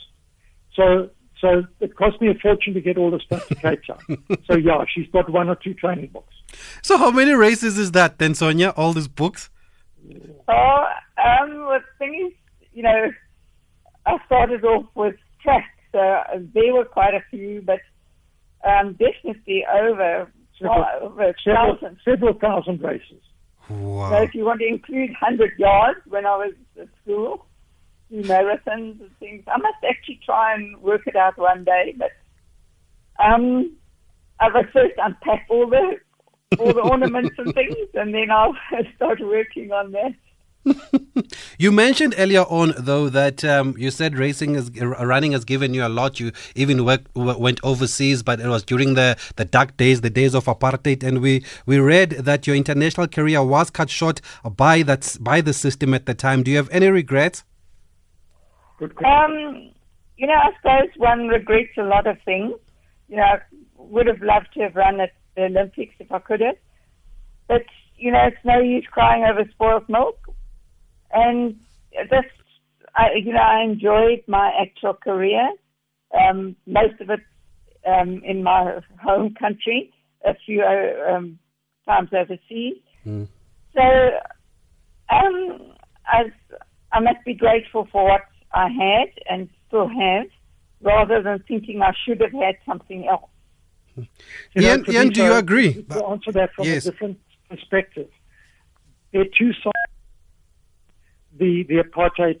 [0.74, 4.18] So so it cost me a fortune to get all the stuff to Cape Town.
[4.46, 6.34] so yeah, she's got one or two training books.
[6.82, 8.70] So how many races is that then, Sonia?
[8.76, 9.50] All these books?
[10.48, 10.86] Oh,
[11.24, 13.10] um, the thing is, you know,
[14.06, 16.22] I started off with track, so
[16.54, 17.80] there were quite a few, but
[18.64, 21.98] um, definitely over, Several, well, over several, thousand.
[22.04, 23.22] several thousand races.
[23.68, 24.22] So Wow.
[24.22, 27.44] if you want to include 100 yards when I was at school,
[28.10, 31.94] do marathons and things, I must actually try and work it out one day.
[31.96, 32.12] But
[33.22, 33.76] um,
[34.40, 35.96] I will first unpack all the
[36.58, 38.56] all the ornaments and things, and then I'll
[38.96, 40.14] start working on that.
[41.58, 45.84] You mentioned earlier on, though, that um, you said racing is running has given you
[45.84, 46.20] a lot.
[46.20, 50.34] You even worked, went overseas, but it was during the, the dark days, the days
[50.34, 54.20] of apartheid, and we, we read that your international career was cut short
[54.56, 56.42] by that by the system at the time.
[56.42, 57.44] Do you have any regrets?
[58.80, 59.72] Um,
[60.16, 62.52] you know, I suppose one regrets a lot of things.
[63.08, 63.40] You know, I
[63.76, 66.56] would have loved to have run at the Olympics if I could have.
[67.48, 67.64] But,
[67.96, 70.27] you know, it's no use crying over spoiled milk.
[71.12, 71.58] And
[71.92, 72.24] this,
[72.94, 75.50] I, you know, I enjoyed my actual career,
[76.18, 77.20] um, most of it
[77.86, 79.92] um, in my home country,
[80.24, 81.38] a few uh, um,
[81.86, 82.76] times overseas.
[83.74, 83.82] So
[85.10, 85.72] um,
[86.06, 86.24] I,
[86.92, 90.26] I must be grateful for what I had and still have,
[90.82, 93.30] rather than thinking I should have had something else.
[93.96, 94.06] Know,
[94.56, 95.82] Ian, Ian, do you agree?
[95.90, 96.86] To answer that from Yes.
[96.86, 97.18] a different
[97.50, 98.08] perspective,
[99.12, 99.77] there are two sides
[101.38, 102.40] the the apartheid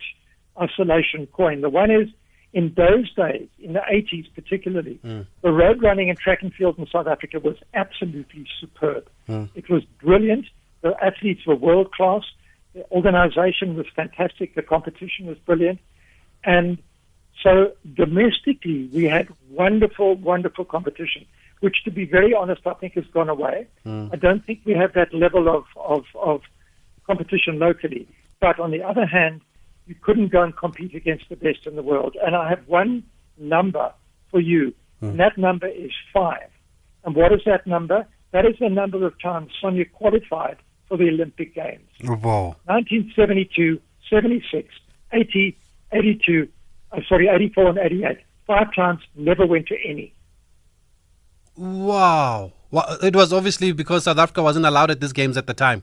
[0.60, 1.60] isolation coin.
[1.60, 2.08] The one is
[2.52, 5.20] in those days, in the 80s particularly, hmm.
[5.42, 9.08] the road running and track and field in South Africa was absolutely superb.
[9.26, 9.44] Hmm.
[9.54, 10.46] It was brilliant.
[10.80, 12.22] The athletes were world class.
[12.74, 14.54] The organization was fantastic.
[14.54, 15.80] The competition was brilliant.
[16.44, 16.78] And
[17.42, 21.26] so domestically, we had wonderful, wonderful competition,
[21.60, 23.66] which, to be very honest, I think has gone away.
[23.84, 24.08] Hmm.
[24.10, 26.40] I don't think we have that level of, of, of
[27.06, 28.08] competition locally.
[28.40, 29.40] But on the other hand,
[29.86, 32.16] you couldn't go and compete against the best in the world.
[32.24, 33.04] And I have one
[33.38, 33.92] number
[34.30, 36.50] for you, and that number is five.
[37.04, 38.06] And what is that number?
[38.32, 41.88] That is the number of times Sonia qualified for the Olympic Games.
[42.04, 42.56] Wow.
[42.66, 44.68] 1972, 76,
[45.12, 45.56] 80,
[45.92, 46.48] 82,
[46.92, 48.18] uh, sorry, 84 and 88.
[48.46, 50.14] Five times, never went to any.
[51.56, 52.52] Wow.
[52.70, 55.82] Well, it was obviously because South Africa wasn't allowed at these games at the time.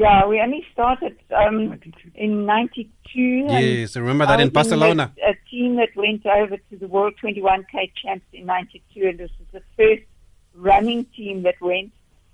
[0.00, 1.78] Yeah, we only started um,
[2.14, 2.88] in '92.
[3.20, 5.12] Yes, I remember that I in Barcelona.
[5.22, 9.48] A team that went over to the World 21K Champs in '92, and this was
[9.52, 10.08] the first
[10.54, 11.92] running team that went,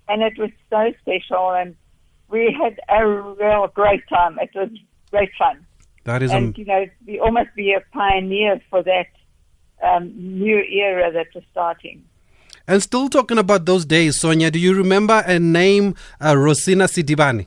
[0.09, 1.75] and it was so special, and
[2.29, 4.39] we had a real great time.
[4.41, 4.71] It was
[5.11, 5.67] great fun,
[6.05, 9.09] That is um, and you know, we almost be a pioneer for that
[9.83, 12.05] um, new era that was starting.
[12.69, 17.47] And still talking about those days, Sonia, do you remember a name, uh, Rosina Sidibani?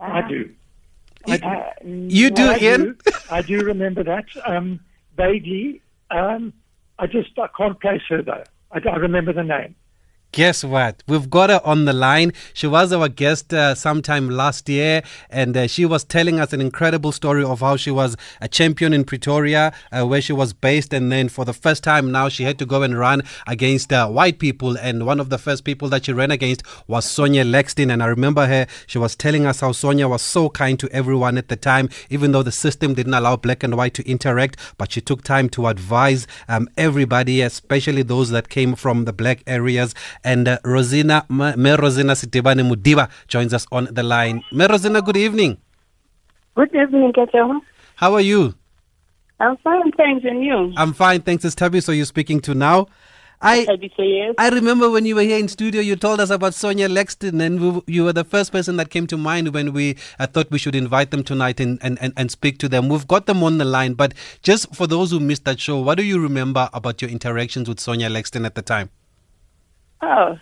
[0.00, 0.50] I do.
[1.26, 1.46] I do.
[1.46, 2.80] Uh, You do, I Ian?
[3.04, 3.12] do.
[3.30, 4.80] I do remember that um,
[5.16, 5.82] vaguely.
[6.10, 6.52] Um,
[6.98, 8.44] I just I can't place her though.
[8.72, 9.74] I, I remember the name.
[10.32, 11.02] Guess what?
[11.08, 12.34] We've got her on the line.
[12.52, 16.60] She was our guest uh, sometime last year, and uh, she was telling us an
[16.60, 20.92] incredible story of how she was a champion in Pretoria, uh, where she was based,
[20.92, 24.06] and then for the first time now she had to go and run against uh,
[24.06, 24.76] white people.
[24.76, 27.90] And one of the first people that she ran against was Sonia Laxton.
[27.90, 31.38] And I remember her, she was telling us how Sonia was so kind to everyone
[31.38, 34.92] at the time, even though the system didn't allow black and white to interact, but
[34.92, 39.94] she took time to advise um, everybody, especially those that came from the black areas.
[40.24, 44.42] And uh, Rosina, Ma- Me Rosina Sitibane Mudiba joins us on the line.
[44.52, 45.58] Me Rosina, good evening.
[46.54, 47.60] Good evening, Ketema.
[47.96, 48.54] How are you?
[49.40, 50.72] I'm fine, thanks, and you?
[50.76, 51.44] I'm fine, thanks.
[51.44, 52.88] It's Tabi, so you're speaking to now.
[53.40, 54.34] I yes.
[54.36, 57.60] I remember when you were here in studio, you told us about Sonia Laxton, and
[57.60, 60.58] we, you were the first person that came to mind when we uh, thought we
[60.58, 62.88] should invite them tonight and, and, and, and speak to them.
[62.88, 65.98] We've got them on the line, but just for those who missed that show, what
[65.98, 68.90] do you remember about your interactions with Sonia Laxton at the time?
[70.00, 70.38] Oh,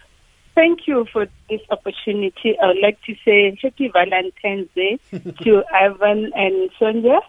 [0.55, 2.57] thank you for this opportunity.
[2.63, 4.99] I would like to say Happy Valentine's Day
[5.43, 7.21] to Ivan and Sonja.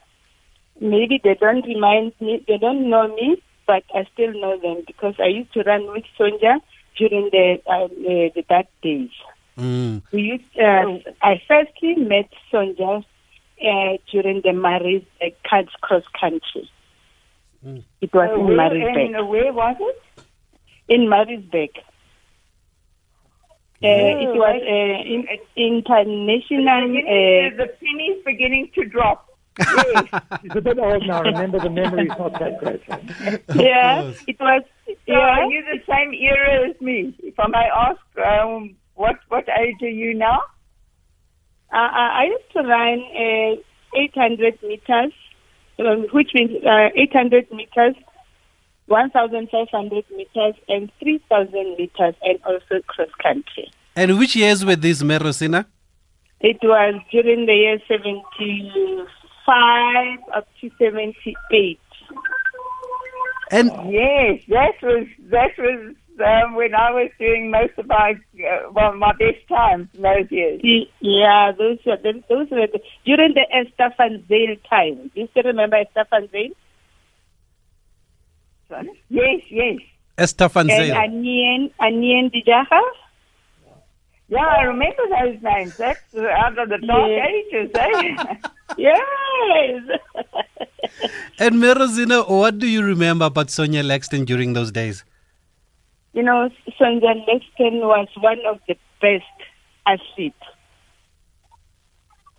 [0.79, 5.15] Maybe they don't remind me, they don't know me, but I still know them because
[5.19, 6.59] I used to run with Sonja
[6.97, 9.09] during the uh, the, the dark days.
[9.57, 10.03] Mm.
[10.11, 16.69] We used, uh, I firstly met Sonja uh, during the Maritzburg Cards Cross Country.
[17.99, 19.15] It was Oh, in where, Maritzburg.
[19.15, 20.23] and where was it?
[20.87, 21.71] In Maritzburg.
[23.83, 26.87] Uh, it Oh, was I- uh, in, international.
[26.87, 29.25] Beginning- Uh, the penny's beginning to drop.
[29.59, 30.05] Yes.
[30.41, 31.21] She's a bit old now.
[31.23, 32.81] Remember, the memory's not that great.
[33.55, 34.63] yeah, it was.
[34.85, 37.15] So Yeah, are you the same era as me?
[37.19, 40.41] If I may ask, um, what what age are you now?
[41.71, 45.13] I, I I used to run uh, 800 meters,
[45.79, 47.95] um, which means uh, 800 meters,
[48.87, 53.71] 1,500 meters, and 3,000 meters, and also cross country.
[53.95, 55.65] And which years were these, Merosina?
[56.39, 61.79] It was during the year 75 up to 78.
[63.49, 68.69] And Yes, that was that was um, when I was doing most of my uh,
[68.71, 70.59] well my best times in those years.
[70.99, 75.09] Yeah, those were those were the, during the Esther van Zyl time.
[75.13, 76.27] Do you still remember Esther van
[78.69, 78.85] Zyl?
[79.09, 79.77] Yes, yes.
[80.17, 80.95] Esther van And Zyl.
[80.97, 82.81] Anien, Anien Dijaha?
[84.29, 85.77] Yeah, I remember those names.
[85.77, 87.27] That's out of the dark Yeah.
[87.27, 88.35] ages, eh?
[88.77, 89.81] Yes.
[91.39, 95.03] And Merosina, what do you remember about Sonia Laxton during those days?
[96.13, 96.49] you know,
[96.79, 99.23] Sonja Laxton was one of the best
[99.85, 100.35] athletes.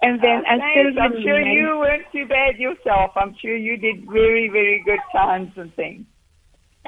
[0.03, 0.91] And then I Thanks.
[0.93, 3.13] still I'm sure you weren't too bad yourself.
[3.17, 6.07] I'm sure you did very, very good times and things.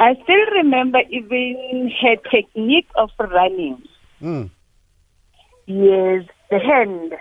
[0.01, 3.83] I still remember even her technique of running.
[4.23, 4.51] Mm.
[5.67, 7.13] Yes, the hand.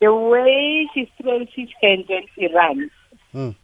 [0.00, 2.90] The way she throws his hand when she runs.
[3.34, 3.54] Mm.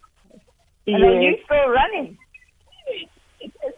[0.86, 1.40] And are you Yes.
[1.44, 2.18] still running?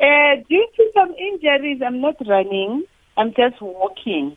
[0.01, 2.85] Uh, due to some injuries, I'm not running.
[3.17, 4.37] I'm just walking.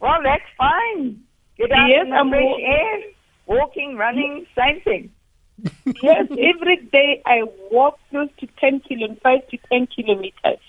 [0.00, 1.20] Well, that's fine.
[1.56, 2.98] Get out Yes, in the I'm fresh wa- air.
[3.46, 5.10] Walking, running, same thing.
[6.02, 10.60] Yes, every day I walk close to 10 kilo, 5 to 10 kilometers.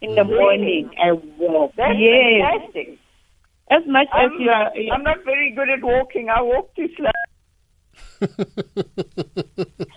[0.00, 0.38] In the Really?
[0.38, 1.72] morning, I walk.
[1.76, 2.42] That's yes.
[2.42, 2.98] fantastic.
[3.70, 4.70] As much as I'm, you are.
[4.92, 6.28] I'm not very good at walking.
[6.28, 7.10] I walk too slow.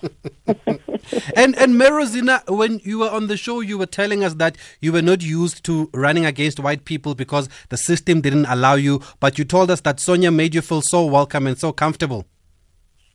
[1.35, 4.91] And and Merosina, when you were on the show, you were telling us that you
[4.91, 9.01] were not used to running against white people because the system didn't allow you.
[9.19, 12.25] But you told us that Sonia made you feel so welcome and so comfortable.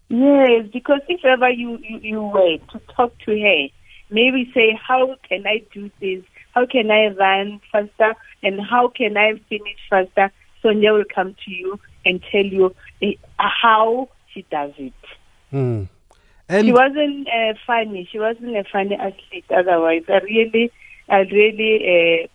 [0.08, 3.68] Yes, because if ever you, you, you were to talk to her,
[4.10, 6.22] maybe say, how can I do this?
[6.54, 8.14] How can I run faster?
[8.42, 10.30] And how can I finish faster?
[10.60, 14.92] Sonia will come to you and tell you eh, how she does it.
[15.50, 15.84] Hmm.
[16.48, 18.08] And She wasn't uh, funny.
[18.10, 19.44] She wasn't a funny athlete.
[19.50, 20.70] Otherwise, I really,
[21.08, 22.28] I really,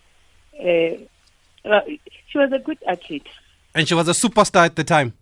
[0.59, 1.81] uh, uh,
[2.27, 3.27] she was a good athlete.
[3.75, 5.13] and she was a superstar at the time.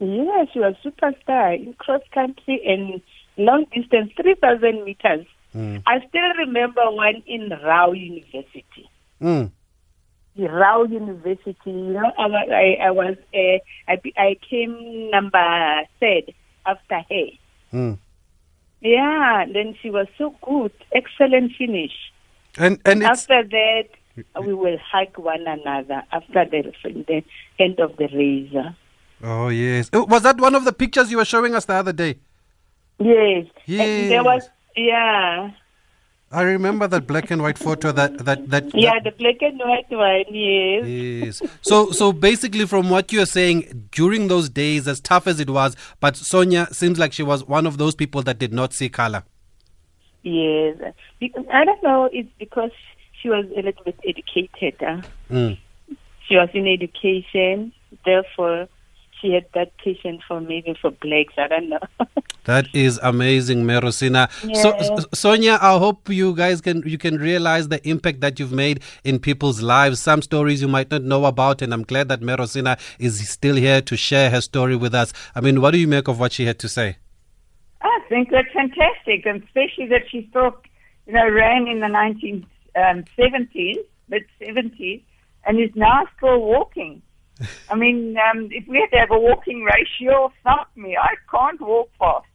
[0.00, 3.00] Yeah, she was superstar in cross country and
[3.36, 5.26] long distance, three thousand meters.
[5.86, 8.90] I still remember one in RAU University.
[9.22, 9.50] Mm.
[10.36, 16.34] The RAU University, you know, I, I, I was, uh, I, I came number third
[16.66, 17.26] after her.
[17.72, 17.98] Mm.
[18.80, 21.92] Yeah, then she was so good, excellent finish.
[22.58, 23.88] And and After that,
[24.44, 27.22] we will hug one another after the, the
[27.58, 28.74] end of the race.
[29.24, 31.92] Oh yes, Oh, was that one of the pictures you were showing us the other
[31.92, 32.18] day?
[32.98, 33.46] Yes.
[33.66, 35.50] And there was, yeah.
[36.30, 38.74] I remember that black and white photo that that that.
[38.74, 40.86] Yeah, that- the black and white one, yes.
[41.40, 41.42] Yes.
[41.62, 45.76] So so basically from what you're saying, during those days, as tough as it was,
[46.00, 49.22] but Sonia seems like she was one of those people that did not see color.
[50.22, 50.76] Yes.
[51.52, 52.70] I don't know, it's because
[53.20, 54.74] she was a little bit educated.
[54.80, 55.02] Huh?
[55.30, 55.58] Mm.
[56.26, 57.72] She was in education,
[58.04, 58.68] therefore
[59.20, 61.34] she had that patience for maybe for blacks.
[61.38, 61.78] I don't know.
[62.44, 64.30] That is amazing, Merosina.
[64.54, 64.98] So, Yeah.
[64.98, 68.82] S- Sonia, I hope you guys can you can realize the impact that you've made
[69.02, 69.98] in people's lives.
[69.98, 73.80] Some stories you might not know about, and I'm glad that Merosina is still here
[73.80, 75.14] to share her story with us.
[75.34, 76.98] I mean, what do you make of what she had to say?
[77.80, 80.54] I think that's fantastic, and especially that she still,
[81.06, 81.88] you know, ran in the
[82.76, 83.76] 1970s,
[84.08, 85.02] mid 70s,
[85.46, 87.00] and is now still walking.
[87.70, 90.96] I mean, um, if we had to have a walking ratio, stop me.
[90.96, 92.26] I can't walk fast.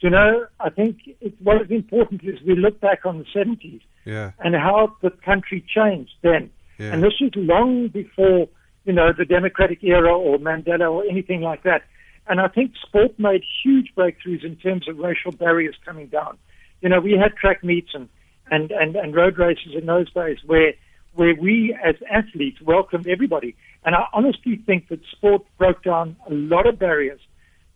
[0.00, 3.80] You know, I think it, what is important is we look back on the 70s
[4.04, 4.30] Yeah.
[4.38, 6.50] and how the country changed then.
[6.78, 6.92] Yeah.
[6.92, 8.48] And this is long before,
[8.84, 11.82] you know, the democratic era or Mandela or anything like that.
[12.28, 16.38] And I think sport made huge breakthroughs in terms of racial barriers coming down.
[16.80, 18.08] You know, we had track meets and,
[18.50, 20.74] and, and, and road races in those days where
[21.14, 23.56] where we as athletes welcomed everybody.
[23.84, 27.20] And I honestly think that sport broke down a lot of barriers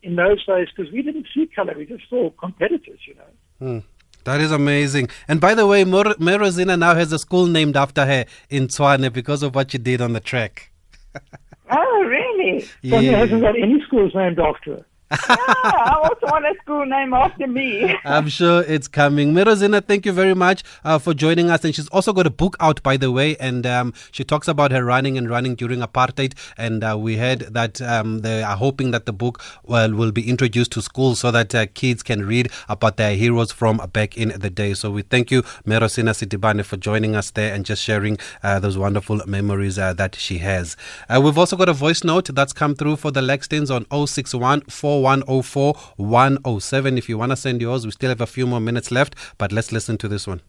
[0.03, 3.31] in those days because we didn't see color, we just saw competitors, you know.
[3.59, 3.79] Hmm.
[4.25, 5.09] That is amazing.
[5.27, 9.13] And by the way, Mer- Merozina now has a school named after her in Tshwane
[9.13, 10.71] because of what she did on the track.
[11.71, 12.65] oh, really?
[12.83, 13.01] Yeah.
[13.01, 14.87] hasn't got any schools named after her.
[15.29, 17.95] Yeah, I also want a school name after me.
[18.05, 19.33] I'm sure it's coming.
[19.33, 21.65] Merozina, thank you very much uh, for joining us.
[21.65, 24.71] And she's also got a book out, by the way, and um, she talks about
[24.71, 26.35] her running and running during apartheid.
[26.57, 30.29] And uh, we heard that um, they are hoping that the book well, will be
[30.29, 34.29] introduced to schools so that uh, kids can read about their heroes from back in
[34.39, 34.75] the day.
[34.75, 38.79] So we thank you, Merosina Sitibane, for joining us there and just sharing uh, those
[38.79, 40.77] wonderful memories uh, that she has.
[41.09, 44.63] Uh, we've also got a voice note that's come through for the Laxtons on 061
[45.03, 46.97] 4104 107.
[46.97, 49.51] If you want to send yours, we still have a few more minutes left, but
[49.51, 50.41] let's listen to this one.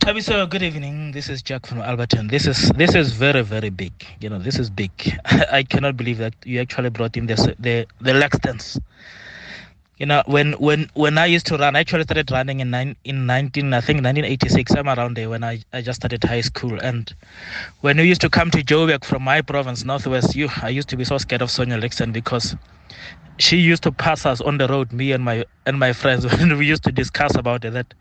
[0.00, 1.12] Thabiso, good evening.
[1.12, 2.28] This is Jack from Alberton.
[2.28, 3.92] This is this is very very big.
[4.20, 4.92] You know, this is big.
[5.24, 8.78] I cannot believe that you actually brought in the the the Laxtons.
[9.98, 12.96] You know, when when when I used to run, I actually started running in nine,
[13.04, 14.72] in 19 I think 1986.
[14.72, 16.80] I'm around there when I I just started high school.
[16.80, 17.14] And
[17.80, 20.96] when we used to come to Joburg from my province, Northwest, you I used to
[20.96, 22.56] be so scared of Sonia Laxton because
[23.38, 26.58] she used to pass us on the road, me and my and my friends, when
[26.58, 27.72] we used to discuss about it.
[27.72, 27.94] That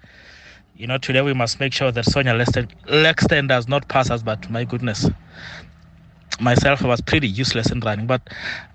[0.75, 4.23] you know, today we must make sure that Sonia Laxton, Laxton does not pass us.
[4.23, 5.07] But my goodness,
[6.39, 8.07] myself, I was pretty useless in running.
[8.07, 8.27] But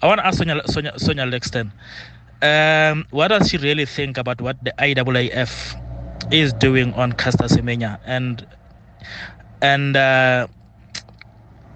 [0.02, 1.72] I want to ask Sonia, Sonia, Sonia Laxton,
[2.42, 7.98] um, what does she really think about what the IAAF is doing on Caster Semenya?
[8.04, 8.46] And
[9.62, 10.46] and uh,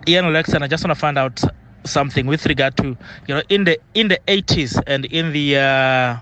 [0.07, 1.41] Ian Laxton, I just want to find out
[1.85, 2.97] something with regard to
[3.27, 6.17] you know in the in the 80s and in the uh,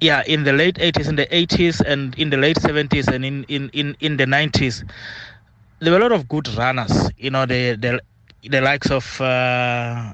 [0.00, 3.44] yeah in the late 80s in the 80s and in the late 70s and in
[3.44, 4.84] in in, in the 90s
[5.80, 8.00] there were a lot of good runners you know the the,
[8.48, 10.12] the likes of uh,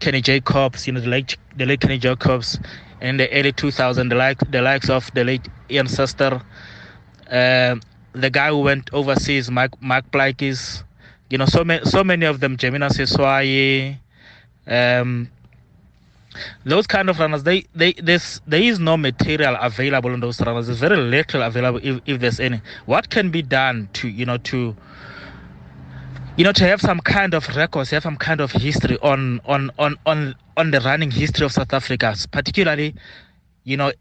[0.00, 2.58] Kenny Jacobs you know the late the late Kenny Jacobs
[3.00, 6.42] in the early 2000s the like the likes of the late Ian Suster
[7.30, 7.76] uh,
[8.12, 10.82] the guy who went overseas Mike Mark Plaatjes
[11.30, 13.98] you know so many so many of them Jemina Siswaye
[14.66, 15.30] um
[16.64, 20.66] those kind of runners they they there's there is no material available in those runners.
[20.66, 22.60] There's very little available if, if there's any.
[22.86, 24.76] What can be done to you know to
[26.38, 29.70] you know to have some kind of records have some kind of history on on
[29.78, 32.94] on on on the running history of south africa particularly
[33.64, 33.92] you know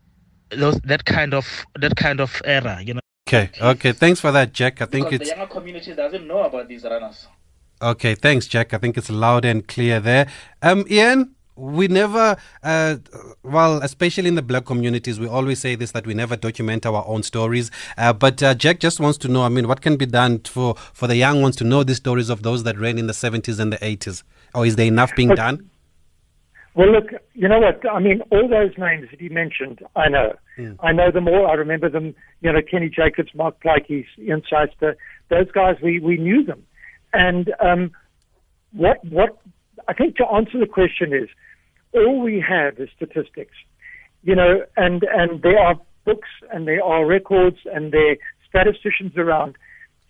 [0.51, 3.91] those that kind of that kind of era you know Okay, okay.
[3.91, 4.81] Thanks for that, Jack.
[4.81, 7.27] I think because it's the younger community doesn't know about these runners
[7.81, 8.15] okay.
[8.15, 8.73] Thanks, Jack.
[8.73, 10.27] I think it's loud and clear there.
[10.61, 12.97] Um, Ian, we never, uh,
[13.43, 17.03] well, especially in the black communities, we always say this that we never document our
[17.07, 17.71] own stories.
[17.97, 19.43] Uh, but uh, Jack just wants to know.
[19.43, 22.29] I mean, what can be done for for the young ones to know the stories
[22.29, 24.23] of those that ran in the seventies and the eighties?
[24.53, 25.69] Or is there enough being But- done?
[26.75, 27.81] Well, look, you know what?
[27.91, 30.35] I mean, all those names that he mentioned, I know.
[30.79, 31.47] I know them all.
[31.47, 32.13] I remember them.
[32.41, 34.95] You know, Kenny Jacobs, Mark Plaatjes, Ian Seister.
[35.29, 36.63] Those guys, we we knew them.
[37.13, 37.91] And um,
[38.73, 39.39] what what
[39.87, 41.29] I think to answer the question is,
[41.93, 43.55] all we have is statistics.
[44.23, 45.75] You know, and and there are
[46.05, 48.17] books and there are records and there are
[48.49, 49.55] statisticians around.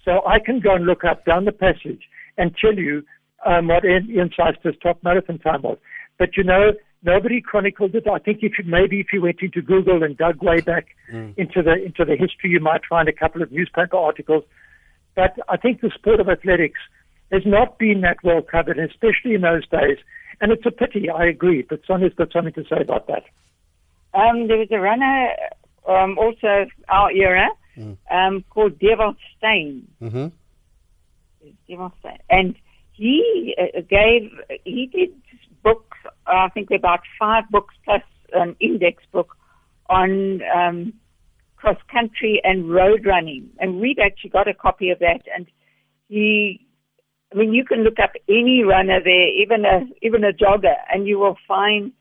[0.03, 2.03] So I can go and look up down the passage
[2.37, 3.03] and tell you
[3.45, 5.77] um, what Ian Seister's top marathon time was.
[6.17, 6.71] But you know,
[7.03, 8.07] nobody chronicled it.
[8.07, 10.87] I think if you maybe if you went into Google and dug way back
[11.37, 14.43] into the into the history, you might find a couple of newspaper articles.
[15.15, 16.79] But I think the sport of athletics
[17.31, 19.97] has not been that well covered, especially in those days.
[20.39, 21.09] And it's a pity.
[21.09, 21.63] I agree.
[21.67, 23.23] But Sonia's got something to say about that.
[24.13, 25.29] Um, there was a runner,
[25.87, 27.49] um, also our era,
[28.09, 29.87] um, called Dewald Steyn.
[30.01, 30.27] Mm-hmm.
[31.67, 32.19] Dewald Steyn.
[32.29, 32.55] And
[32.93, 34.31] he uh, gave,
[34.63, 35.09] he did
[35.63, 38.01] books, I think about five books plus
[38.33, 39.35] an index book
[39.89, 40.93] on um,
[41.55, 43.49] cross country and road running.
[43.59, 45.21] And we've actually got a copy of that.
[45.35, 45.47] And
[46.09, 46.66] he,
[47.31, 51.07] I mean, you can look up any runner there, even a even a jogger, and
[51.07, 51.91] you will find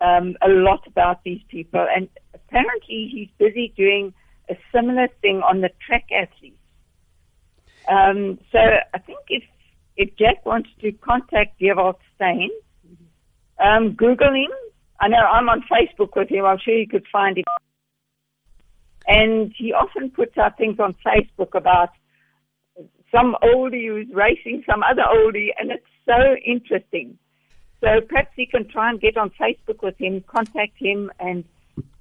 [0.00, 1.86] um, a lot about these people.
[1.94, 4.12] And apparently, he's busy doing
[4.50, 6.56] a similar thing on the track athletes.
[7.88, 9.44] Um, so I think if
[9.96, 12.50] if Jack wants to contact Dewald Steyn,
[13.58, 14.50] um, Google him.
[15.00, 16.44] I know I'm on Facebook with him.
[16.44, 17.44] I'm sure you could find him.
[19.06, 21.90] And he often puts out things on Facebook about
[23.14, 27.18] some oldie who's racing some other oldie, and it's so interesting.
[27.80, 31.44] So perhaps you can try and get on Facebook with him, contact him, and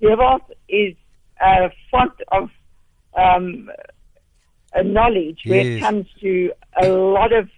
[0.01, 0.95] Devos is
[1.41, 2.49] a font of
[3.15, 3.69] um,
[4.73, 6.51] a knowledge where it comes to
[6.81, 7.49] a lot of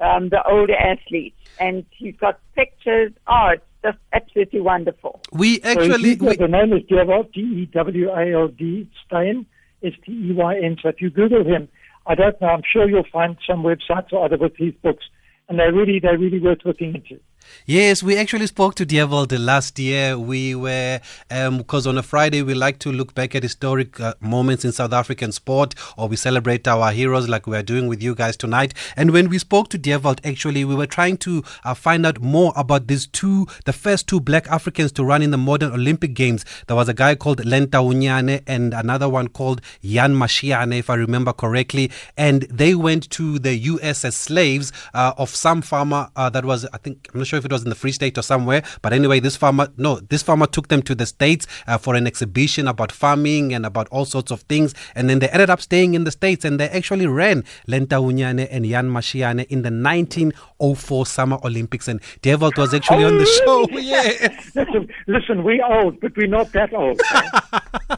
[0.00, 3.12] um, the older athletes, and he's got pictures.
[3.26, 5.20] Oh, it's just absolutely wonderful.
[5.32, 6.10] We actually.
[6.10, 9.46] you- We, the name is Dewald, D-E-W-A-L-D, Steyn,
[9.82, 10.76] S-T-E-Y-N.
[10.82, 11.68] So if you Google him,
[12.06, 15.04] I don't know, I'm sure you'll find some websites or other with his books.
[15.48, 17.20] And they're really, they're really worth looking into.
[17.66, 20.18] Yes, we actually spoke to Dewald last year.
[20.18, 24.64] We were, because on a Friday we like to look back at historic uh, moments
[24.64, 28.14] in South African sport or we celebrate our heroes like we are doing with you
[28.14, 28.74] guys tonight.
[28.96, 32.52] And when we spoke to Dewald, actually, we were trying to uh, find out more
[32.54, 36.44] about these two, the first two black Africans to run in the modern Olympic Games.
[36.66, 40.94] There was a guy called Len Taunyane and another one called Jan Mashiane, if I
[40.94, 41.90] remember correctly.
[42.16, 46.66] And they went to the US as slaves uh, of some farmer uh, that was,
[46.66, 48.92] I think, I'm not sure if it was in the Free State or somewhere, but
[48.92, 52.68] anyway, this farmer, no, this farmer took them to the States uh, for an exhibition
[52.68, 54.74] about farming and about all sorts of things.
[54.94, 58.46] And then they ended up staying in the States and they actually ran Len Taunyane
[58.50, 61.88] and Jan Mashiane in the 1904 Summer Olympics.
[61.88, 63.68] And Dewald was actually on the show.
[63.84, 64.54] Yes.
[64.54, 67.00] Listen, listen, we're old, but we're not that old.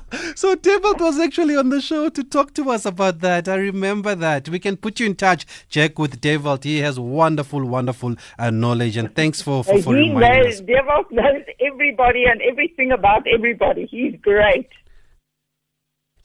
[0.37, 3.49] So Dewald was actually on the show to talk to us about that.
[3.49, 4.51] I remember that.
[4.51, 6.64] We can put you in touch, Jack, with Dewald.
[6.64, 8.99] He has wonderful, wonderful uh, knowledge.
[8.99, 11.07] And thanks for, for, for he reminding knows, us.
[11.11, 13.87] Knows everybody and everything about everybody.
[13.87, 14.68] He's great.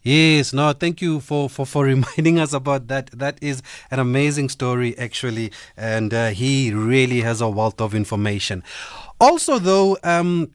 [0.03, 3.11] Yes, no, thank you for, for, for reminding us about that.
[3.11, 8.61] That is an amazing story, actually, and uh, he really has a wealth of information.
[9.21, 10.51] Also, though, um,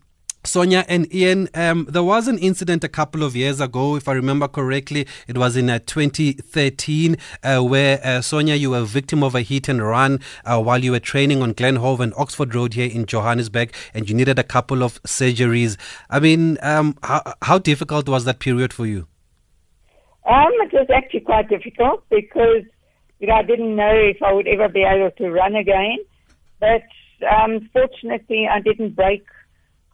[0.47, 4.12] Sonia and Ian, um, there was an incident a couple of years ago, if I
[4.12, 5.07] remember correctly.
[5.26, 9.42] It was in uh, 2013, uh, where uh, Sonia, you were a victim of a
[9.42, 13.07] hit and run uh, while you were training on Glenhove and Oxford Road here in
[13.07, 15.76] Johannesburg, and you needed a couple of surgeries.
[16.09, 19.09] I mean, um, how, how difficult was that period for you?
[20.26, 22.64] Um, it was actually quite difficult because
[23.20, 25.99] you know I didn't know if I would ever be able to run again.
[26.59, 26.82] But
[27.30, 29.24] um, fortunately, I didn't break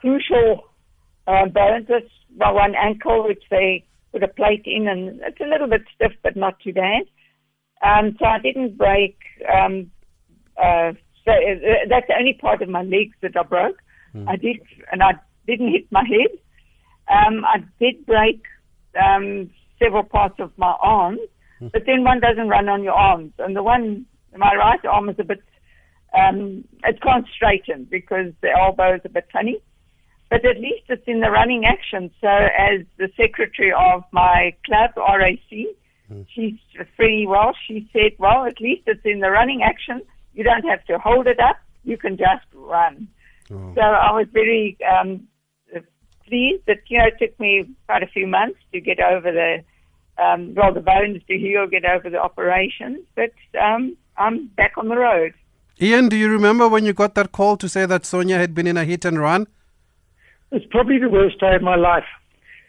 [0.03, 0.64] crucial
[1.26, 1.46] uh.
[1.55, 5.82] It's my one ankle, which they put a plate in, and it's a little bit
[5.94, 7.05] stiff, but not too bad.
[7.82, 9.16] Um, so I didn't break.
[9.53, 9.90] Um,
[10.57, 10.92] uh,
[11.24, 13.78] so uh, that's the only part of my legs that I broke.
[14.28, 14.59] I did,
[14.90, 15.12] and I
[15.46, 16.32] didn't hit my head.
[17.09, 18.42] Um, I did break
[19.03, 19.50] um,
[19.82, 21.20] several parts of my arms,
[21.72, 23.32] but then one doesn't run on your arms.
[23.38, 25.42] And the one, my right arm is a bit,
[26.14, 29.59] um, it can't straighten because the elbow is a bit funny.
[30.32, 32.10] But at least it's in the running action.
[32.22, 35.36] So as the secretary of my club, RAC,
[36.34, 36.58] she's
[36.96, 40.00] pretty well, she said, well, at least it's in the running action.
[40.32, 41.56] You don't have to hold it up.
[41.84, 43.08] You can just run.
[43.74, 45.28] So I was very um,
[46.26, 49.62] pleased that you know it took me quite a few months to get over the
[50.22, 54.88] um, well the bones to heal, get over the operations, but um, I'm back on
[54.88, 55.34] the road.
[55.78, 58.66] Ian, do you remember when you got that call to say that Sonia had been
[58.66, 59.46] in a hit and run?
[60.53, 62.05] It's probably the worst day of my life.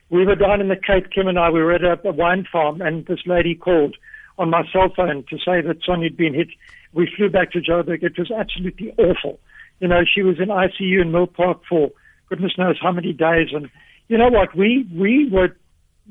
[0.09, 2.45] We were down in the Cape, Kim and I, we were at a, a wine
[2.51, 3.95] farm, and this lady called
[4.37, 6.47] on my cell phone to say that Sonia had been hit.
[6.93, 8.03] We flew back to Joburg.
[8.03, 9.39] It was absolutely awful.
[9.79, 11.91] You know, she was in ICU in Milpark for
[12.29, 13.49] goodness knows how many days.
[13.53, 13.69] And
[14.07, 14.55] you know what?
[14.55, 15.55] We we were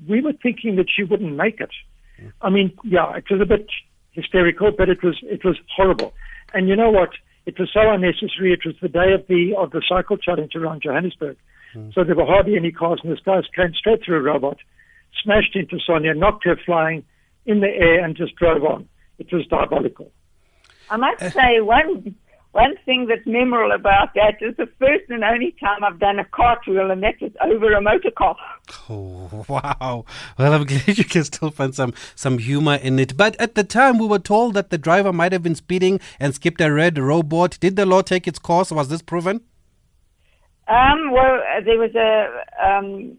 [0.09, 1.71] we were thinking that she wouldn't make it.
[2.41, 3.67] I mean, yeah, it was a bit
[4.13, 6.13] hysterical, but it was it was horrible.
[6.55, 7.11] And you know what?
[7.47, 8.53] It was so unnecessary.
[8.53, 11.37] It was the day of the of the cycle challenge around Johannesburg,
[11.75, 11.95] Mm.
[11.95, 14.59] so there were hardly any cars, and this guy came straight through a robot,
[15.23, 17.05] smashed into Sonia, knocked her flying
[17.47, 18.89] in the air, and just drove on.
[19.19, 20.11] It was diabolical.
[20.91, 22.15] I must say one
[22.53, 26.25] one thing that's memorable about that is the first and only time I've done a
[26.27, 28.37] cartwheel, and that was over a motor car.
[28.91, 30.05] Oh, wow.
[30.39, 33.17] Well, I'm glad you can still find some, some humor in it.
[33.17, 36.35] But at the time, we were told that the driver might have been speeding and
[36.35, 37.57] skipped a red robot.
[37.59, 38.71] Did the law take its course?
[38.71, 39.41] Was this proven?
[40.69, 43.19] Um, well, uh, there was a um,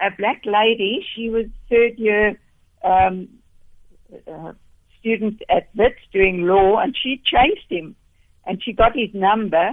[0.00, 1.04] a black lady.
[1.14, 2.38] She was third year
[2.82, 3.28] um,
[4.30, 4.52] uh,
[5.00, 7.96] student at WITS doing law, and she chased him,
[8.46, 9.72] and she got his number,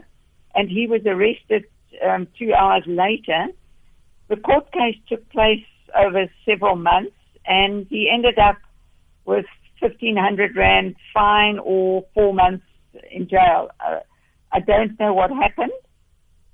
[0.55, 1.65] and he was arrested
[2.05, 3.47] um, two hours later.
[4.29, 5.65] The court case took place
[5.95, 7.15] over several months,
[7.45, 8.57] and he ended up
[9.25, 9.45] with
[9.79, 12.65] fifteen hundred rand fine or four months
[13.11, 13.69] in jail.
[13.79, 13.99] Uh,
[14.51, 15.71] I don't know what happened.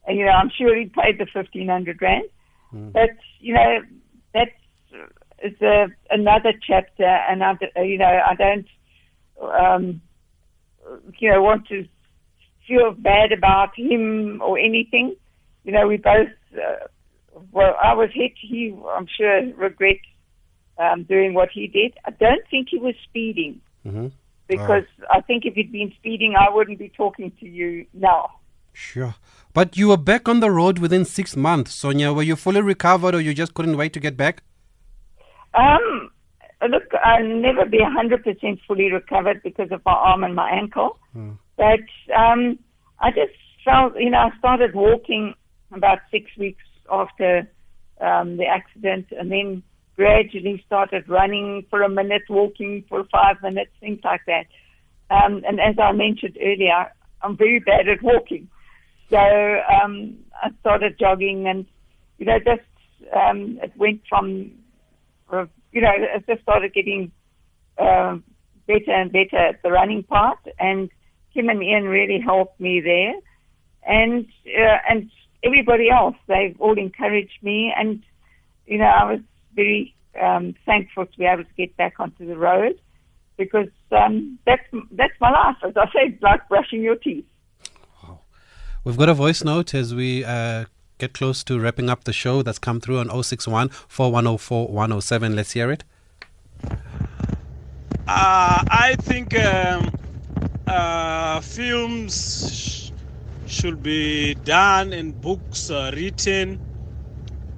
[0.08, 2.26] Uh, You know, I'm sure he paid the fifteen hundred rand,
[2.94, 3.80] but you know
[4.34, 4.52] that's
[5.40, 8.68] it's a, another chapter, and I, d- you know I don't
[9.42, 10.02] um,
[11.20, 11.88] you know want to
[12.68, 15.16] feel bad about him or anything.
[15.64, 16.88] You know, we both uh,
[17.52, 18.34] well, I was hit.
[18.42, 20.00] He, I'm sure, regrets
[20.78, 21.94] um, doing what he did.
[22.06, 24.08] I don't think he was speeding Mm-hmm.
[24.48, 28.32] because I think if he'd been speeding, I wouldn't be talking to you now.
[28.80, 29.16] Sure.
[29.56, 32.14] But you were back on the road within six months, Sonia.
[32.14, 34.44] Were you fully recovered or you just couldn't wait to get back?
[35.56, 36.12] Um,
[36.70, 41.00] look, I'll never be 100% fully recovered because of my arm and my ankle.
[41.58, 42.60] But um,
[43.00, 43.34] I just
[43.66, 45.34] felt, you know, I started walking
[45.72, 47.50] about six weeks after
[48.00, 49.64] um, the accident and then
[49.96, 54.46] gradually started running for a minute, walking for five minutes, things like that.
[55.10, 56.92] Um, and as I mentioned earlier,
[57.24, 58.48] I'm very bad at walking.
[59.10, 61.66] So um, I started jogging and,
[62.18, 62.62] you know, just
[63.16, 64.52] um, it went from
[65.32, 67.12] uh, you know, I just started getting
[67.78, 68.18] uh,
[68.68, 70.90] better and better at the running part, and
[71.34, 73.14] Kim and Ian really helped me there,
[73.86, 75.12] and uh, and
[75.44, 76.16] everybody else.
[76.28, 78.02] They've all encouraged me, and
[78.66, 79.20] you know, I was
[79.56, 82.80] very um, thankful to be able to get back onto the road
[83.38, 85.58] because um, that's that's my life.
[85.64, 87.26] As I say, it's like brushing your teeth.
[88.88, 90.64] We've got a voice note as we uh,
[90.98, 95.36] get close to wrapping up the show that's come through on 061 4104 107.
[95.36, 95.84] Let's hear it.
[96.64, 96.78] Uh,
[98.08, 99.92] I think um,
[100.68, 102.92] uh, films sh-
[103.46, 106.58] should be done and books uh, written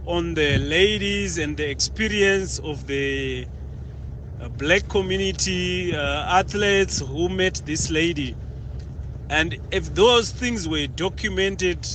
[0.08, 3.46] on the ladies and the experience of the
[4.42, 8.36] uh, black community uh, athletes who met this lady.
[9.30, 11.88] And if those things were documented,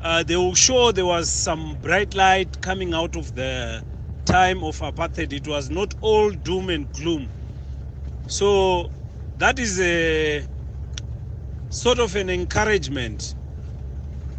[0.00, 3.84] uh, they will show there was some bright light coming out of the
[4.26, 5.32] time of apartheid.
[5.32, 7.30] It was not all doom and gloom.
[8.26, 8.92] So
[9.36, 10.46] that is a
[11.70, 13.34] sort of an encouragement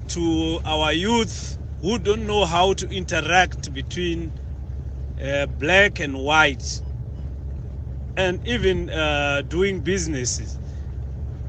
[0.09, 4.33] to our youth who don't know how to interact between
[5.23, 6.81] uh, black and white
[8.17, 10.59] and even uh, doing businesses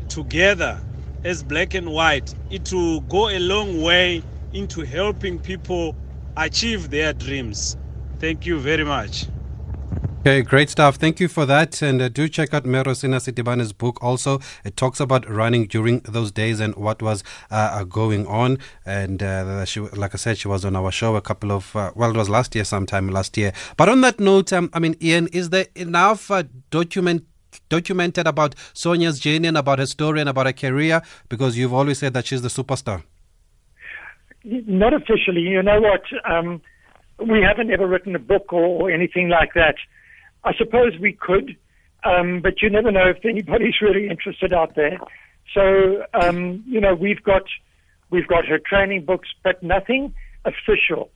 [0.09, 0.81] together
[1.25, 2.35] as black and white.
[2.51, 5.97] It will go a long way into helping people
[6.37, 7.77] achieve their dreams.
[8.19, 9.27] Thank you very much.
[10.27, 10.97] Okay, great stuff.
[10.97, 11.83] Thank you for that.
[11.83, 14.41] And uh, do check out Merosina Sitibane's book also.
[14.65, 18.57] It talks about running during those days and what was uh, uh, going on.
[18.87, 21.93] And uh, she, like I said, she was on our show a couple of, uh,
[21.95, 23.53] well, it was last year, sometime last year.
[23.77, 27.27] But on that note, um, I mean, Ian, is there enough uh, document
[27.75, 31.03] documented about Sonia's journey and about her story and about her career?
[31.29, 33.03] Because you've always said that she's the superstar.
[34.45, 35.41] Not officially.
[35.41, 36.05] You know what?
[36.31, 36.61] Um,
[37.19, 39.77] we haven't ever written a book or, or anything like that.
[40.45, 41.57] I suppose we could,
[42.05, 44.99] um, but you never know if anybody's really interested out there.
[45.55, 47.45] So um, you know, we've got
[48.11, 50.15] we've got her training books, but nothing
[50.45, 51.11] official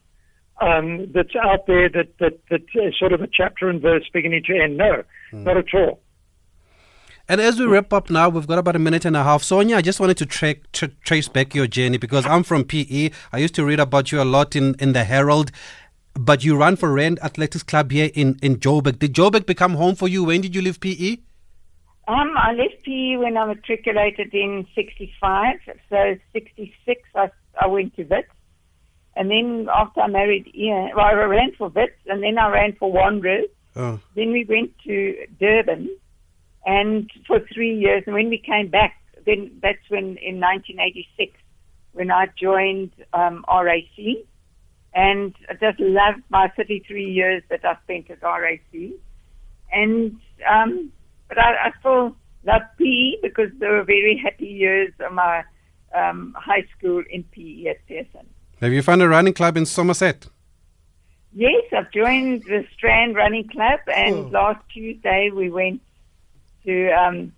[0.60, 4.42] um, that's out there that that that is sort of a chapter and verse beginning
[4.44, 4.76] to end.
[4.76, 5.02] No,
[5.32, 6.00] not at all.
[7.30, 9.42] And as we wrap up now, we've got about a minute and a half.
[9.42, 13.10] Sonia, I just wanted to tra- tra- trace back your journey because I'm from PE.
[13.32, 15.50] I used to read about you a lot in, in the Herald,
[16.14, 18.98] but you ran for Rand Athletics Club here in, in Joburg.
[18.98, 20.24] Did Joburg become home for you?
[20.24, 20.80] When did you leave?
[20.80, 21.18] PE?
[22.08, 25.56] Um, I left PE when I matriculated in 65.
[25.90, 28.28] So 66, I, I went to Wits.
[29.16, 32.72] And then after I married Ian, well, I ran for Wits and then I ran
[32.78, 33.50] for Wanderers.
[33.76, 34.00] Oh.
[34.14, 35.90] Then we went to Durban
[36.68, 38.02] and for three years.
[38.04, 41.32] And when we came back, then that's when in 1986,
[41.92, 43.98] when I joined um, RAC.
[44.94, 48.60] And I just loved my 33 years that I spent at RAC.
[49.72, 50.92] And, um,
[51.28, 52.14] but I, I still
[52.44, 55.44] love PE because they were very happy years of my
[55.94, 58.26] um, high school in PE at Pearson.
[58.60, 60.26] Have you found a running club in Somerset?
[61.32, 65.82] Yes, I've joined the Strand Running Club, and last Tuesday we went
[66.68, 67.32] to um,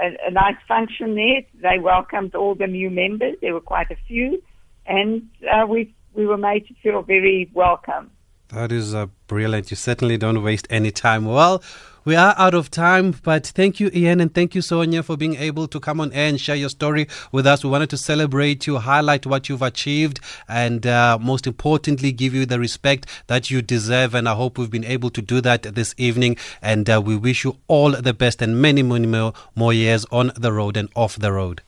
[0.00, 1.42] a, a nice function there.
[1.62, 3.36] They welcomed all the new members.
[3.40, 4.42] There were quite a few,
[4.86, 8.10] and uh, we we were made to feel very welcome.
[8.50, 9.70] That is uh, brilliant.
[9.70, 11.26] You certainly don't waste any time.
[11.26, 11.62] Well,
[12.06, 15.34] we are out of time, but thank you, Ian, and thank you, Sonia, for being
[15.36, 17.62] able to come on air and share your story with us.
[17.62, 22.46] We wanted to celebrate you, highlight what you've achieved, and uh, most importantly, give you
[22.46, 24.14] the respect that you deserve.
[24.14, 26.38] And I hope we've been able to do that this evening.
[26.62, 30.32] And uh, we wish you all the best and many, many more, more years on
[30.34, 31.60] the road and off the road.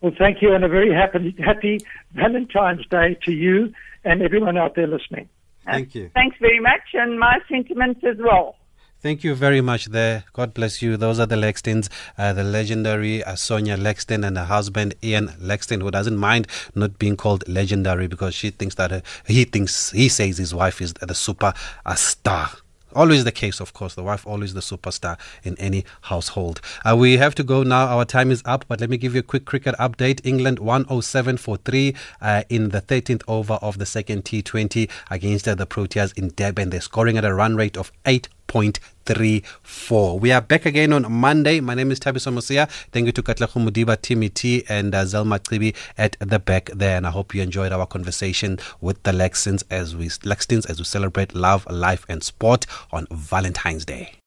[0.00, 1.80] Well, thank you, and a very happy happy
[2.14, 5.28] Valentine's Day to you and everyone out there listening.
[5.72, 6.10] Thank you.
[6.14, 8.56] Thanks very much, and my sentiments as well.
[9.02, 10.24] Thank you very much there.
[10.34, 10.98] God bless you.
[10.98, 15.80] Those are the Laxtons, uh, the legendary uh, Sonia Laxton and her husband Ian Laxton,
[15.80, 20.10] who doesn't mind not being called legendary because she thinks that uh, he thinks, he
[20.10, 21.54] says his wife is the super
[21.96, 22.50] star.
[22.94, 23.94] Always the case, of course.
[23.94, 26.60] The wife always the superstar in any household.
[26.84, 27.86] Uh, we have to go now.
[27.86, 30.20] Our time is up, but let me give you a quick cricket update.
[30.24, 35.54] England 107 for 3 uh, in the 13th over of the second T20 against uh,
[35.54, 36.70] the Proteas in Durban.
[36.70, 37.92] They're scoring at a run rate of
[38.50, 40.20] 8.34.
[40.20, 41.60] We are back again on Monday.
[41.60, 42.68] My name is Thabiso Mosia.
[42.90, 46.96] Thank you to Katleho Mudiba, Timmy T, and uh, Zelma at the back there.
[46.96, 50.84] And I hope you enjoyed our conversation with the Lexins as we Laxtons as we
[50.84, 54.19] celebrate love, life, and sport on Valentine's Day.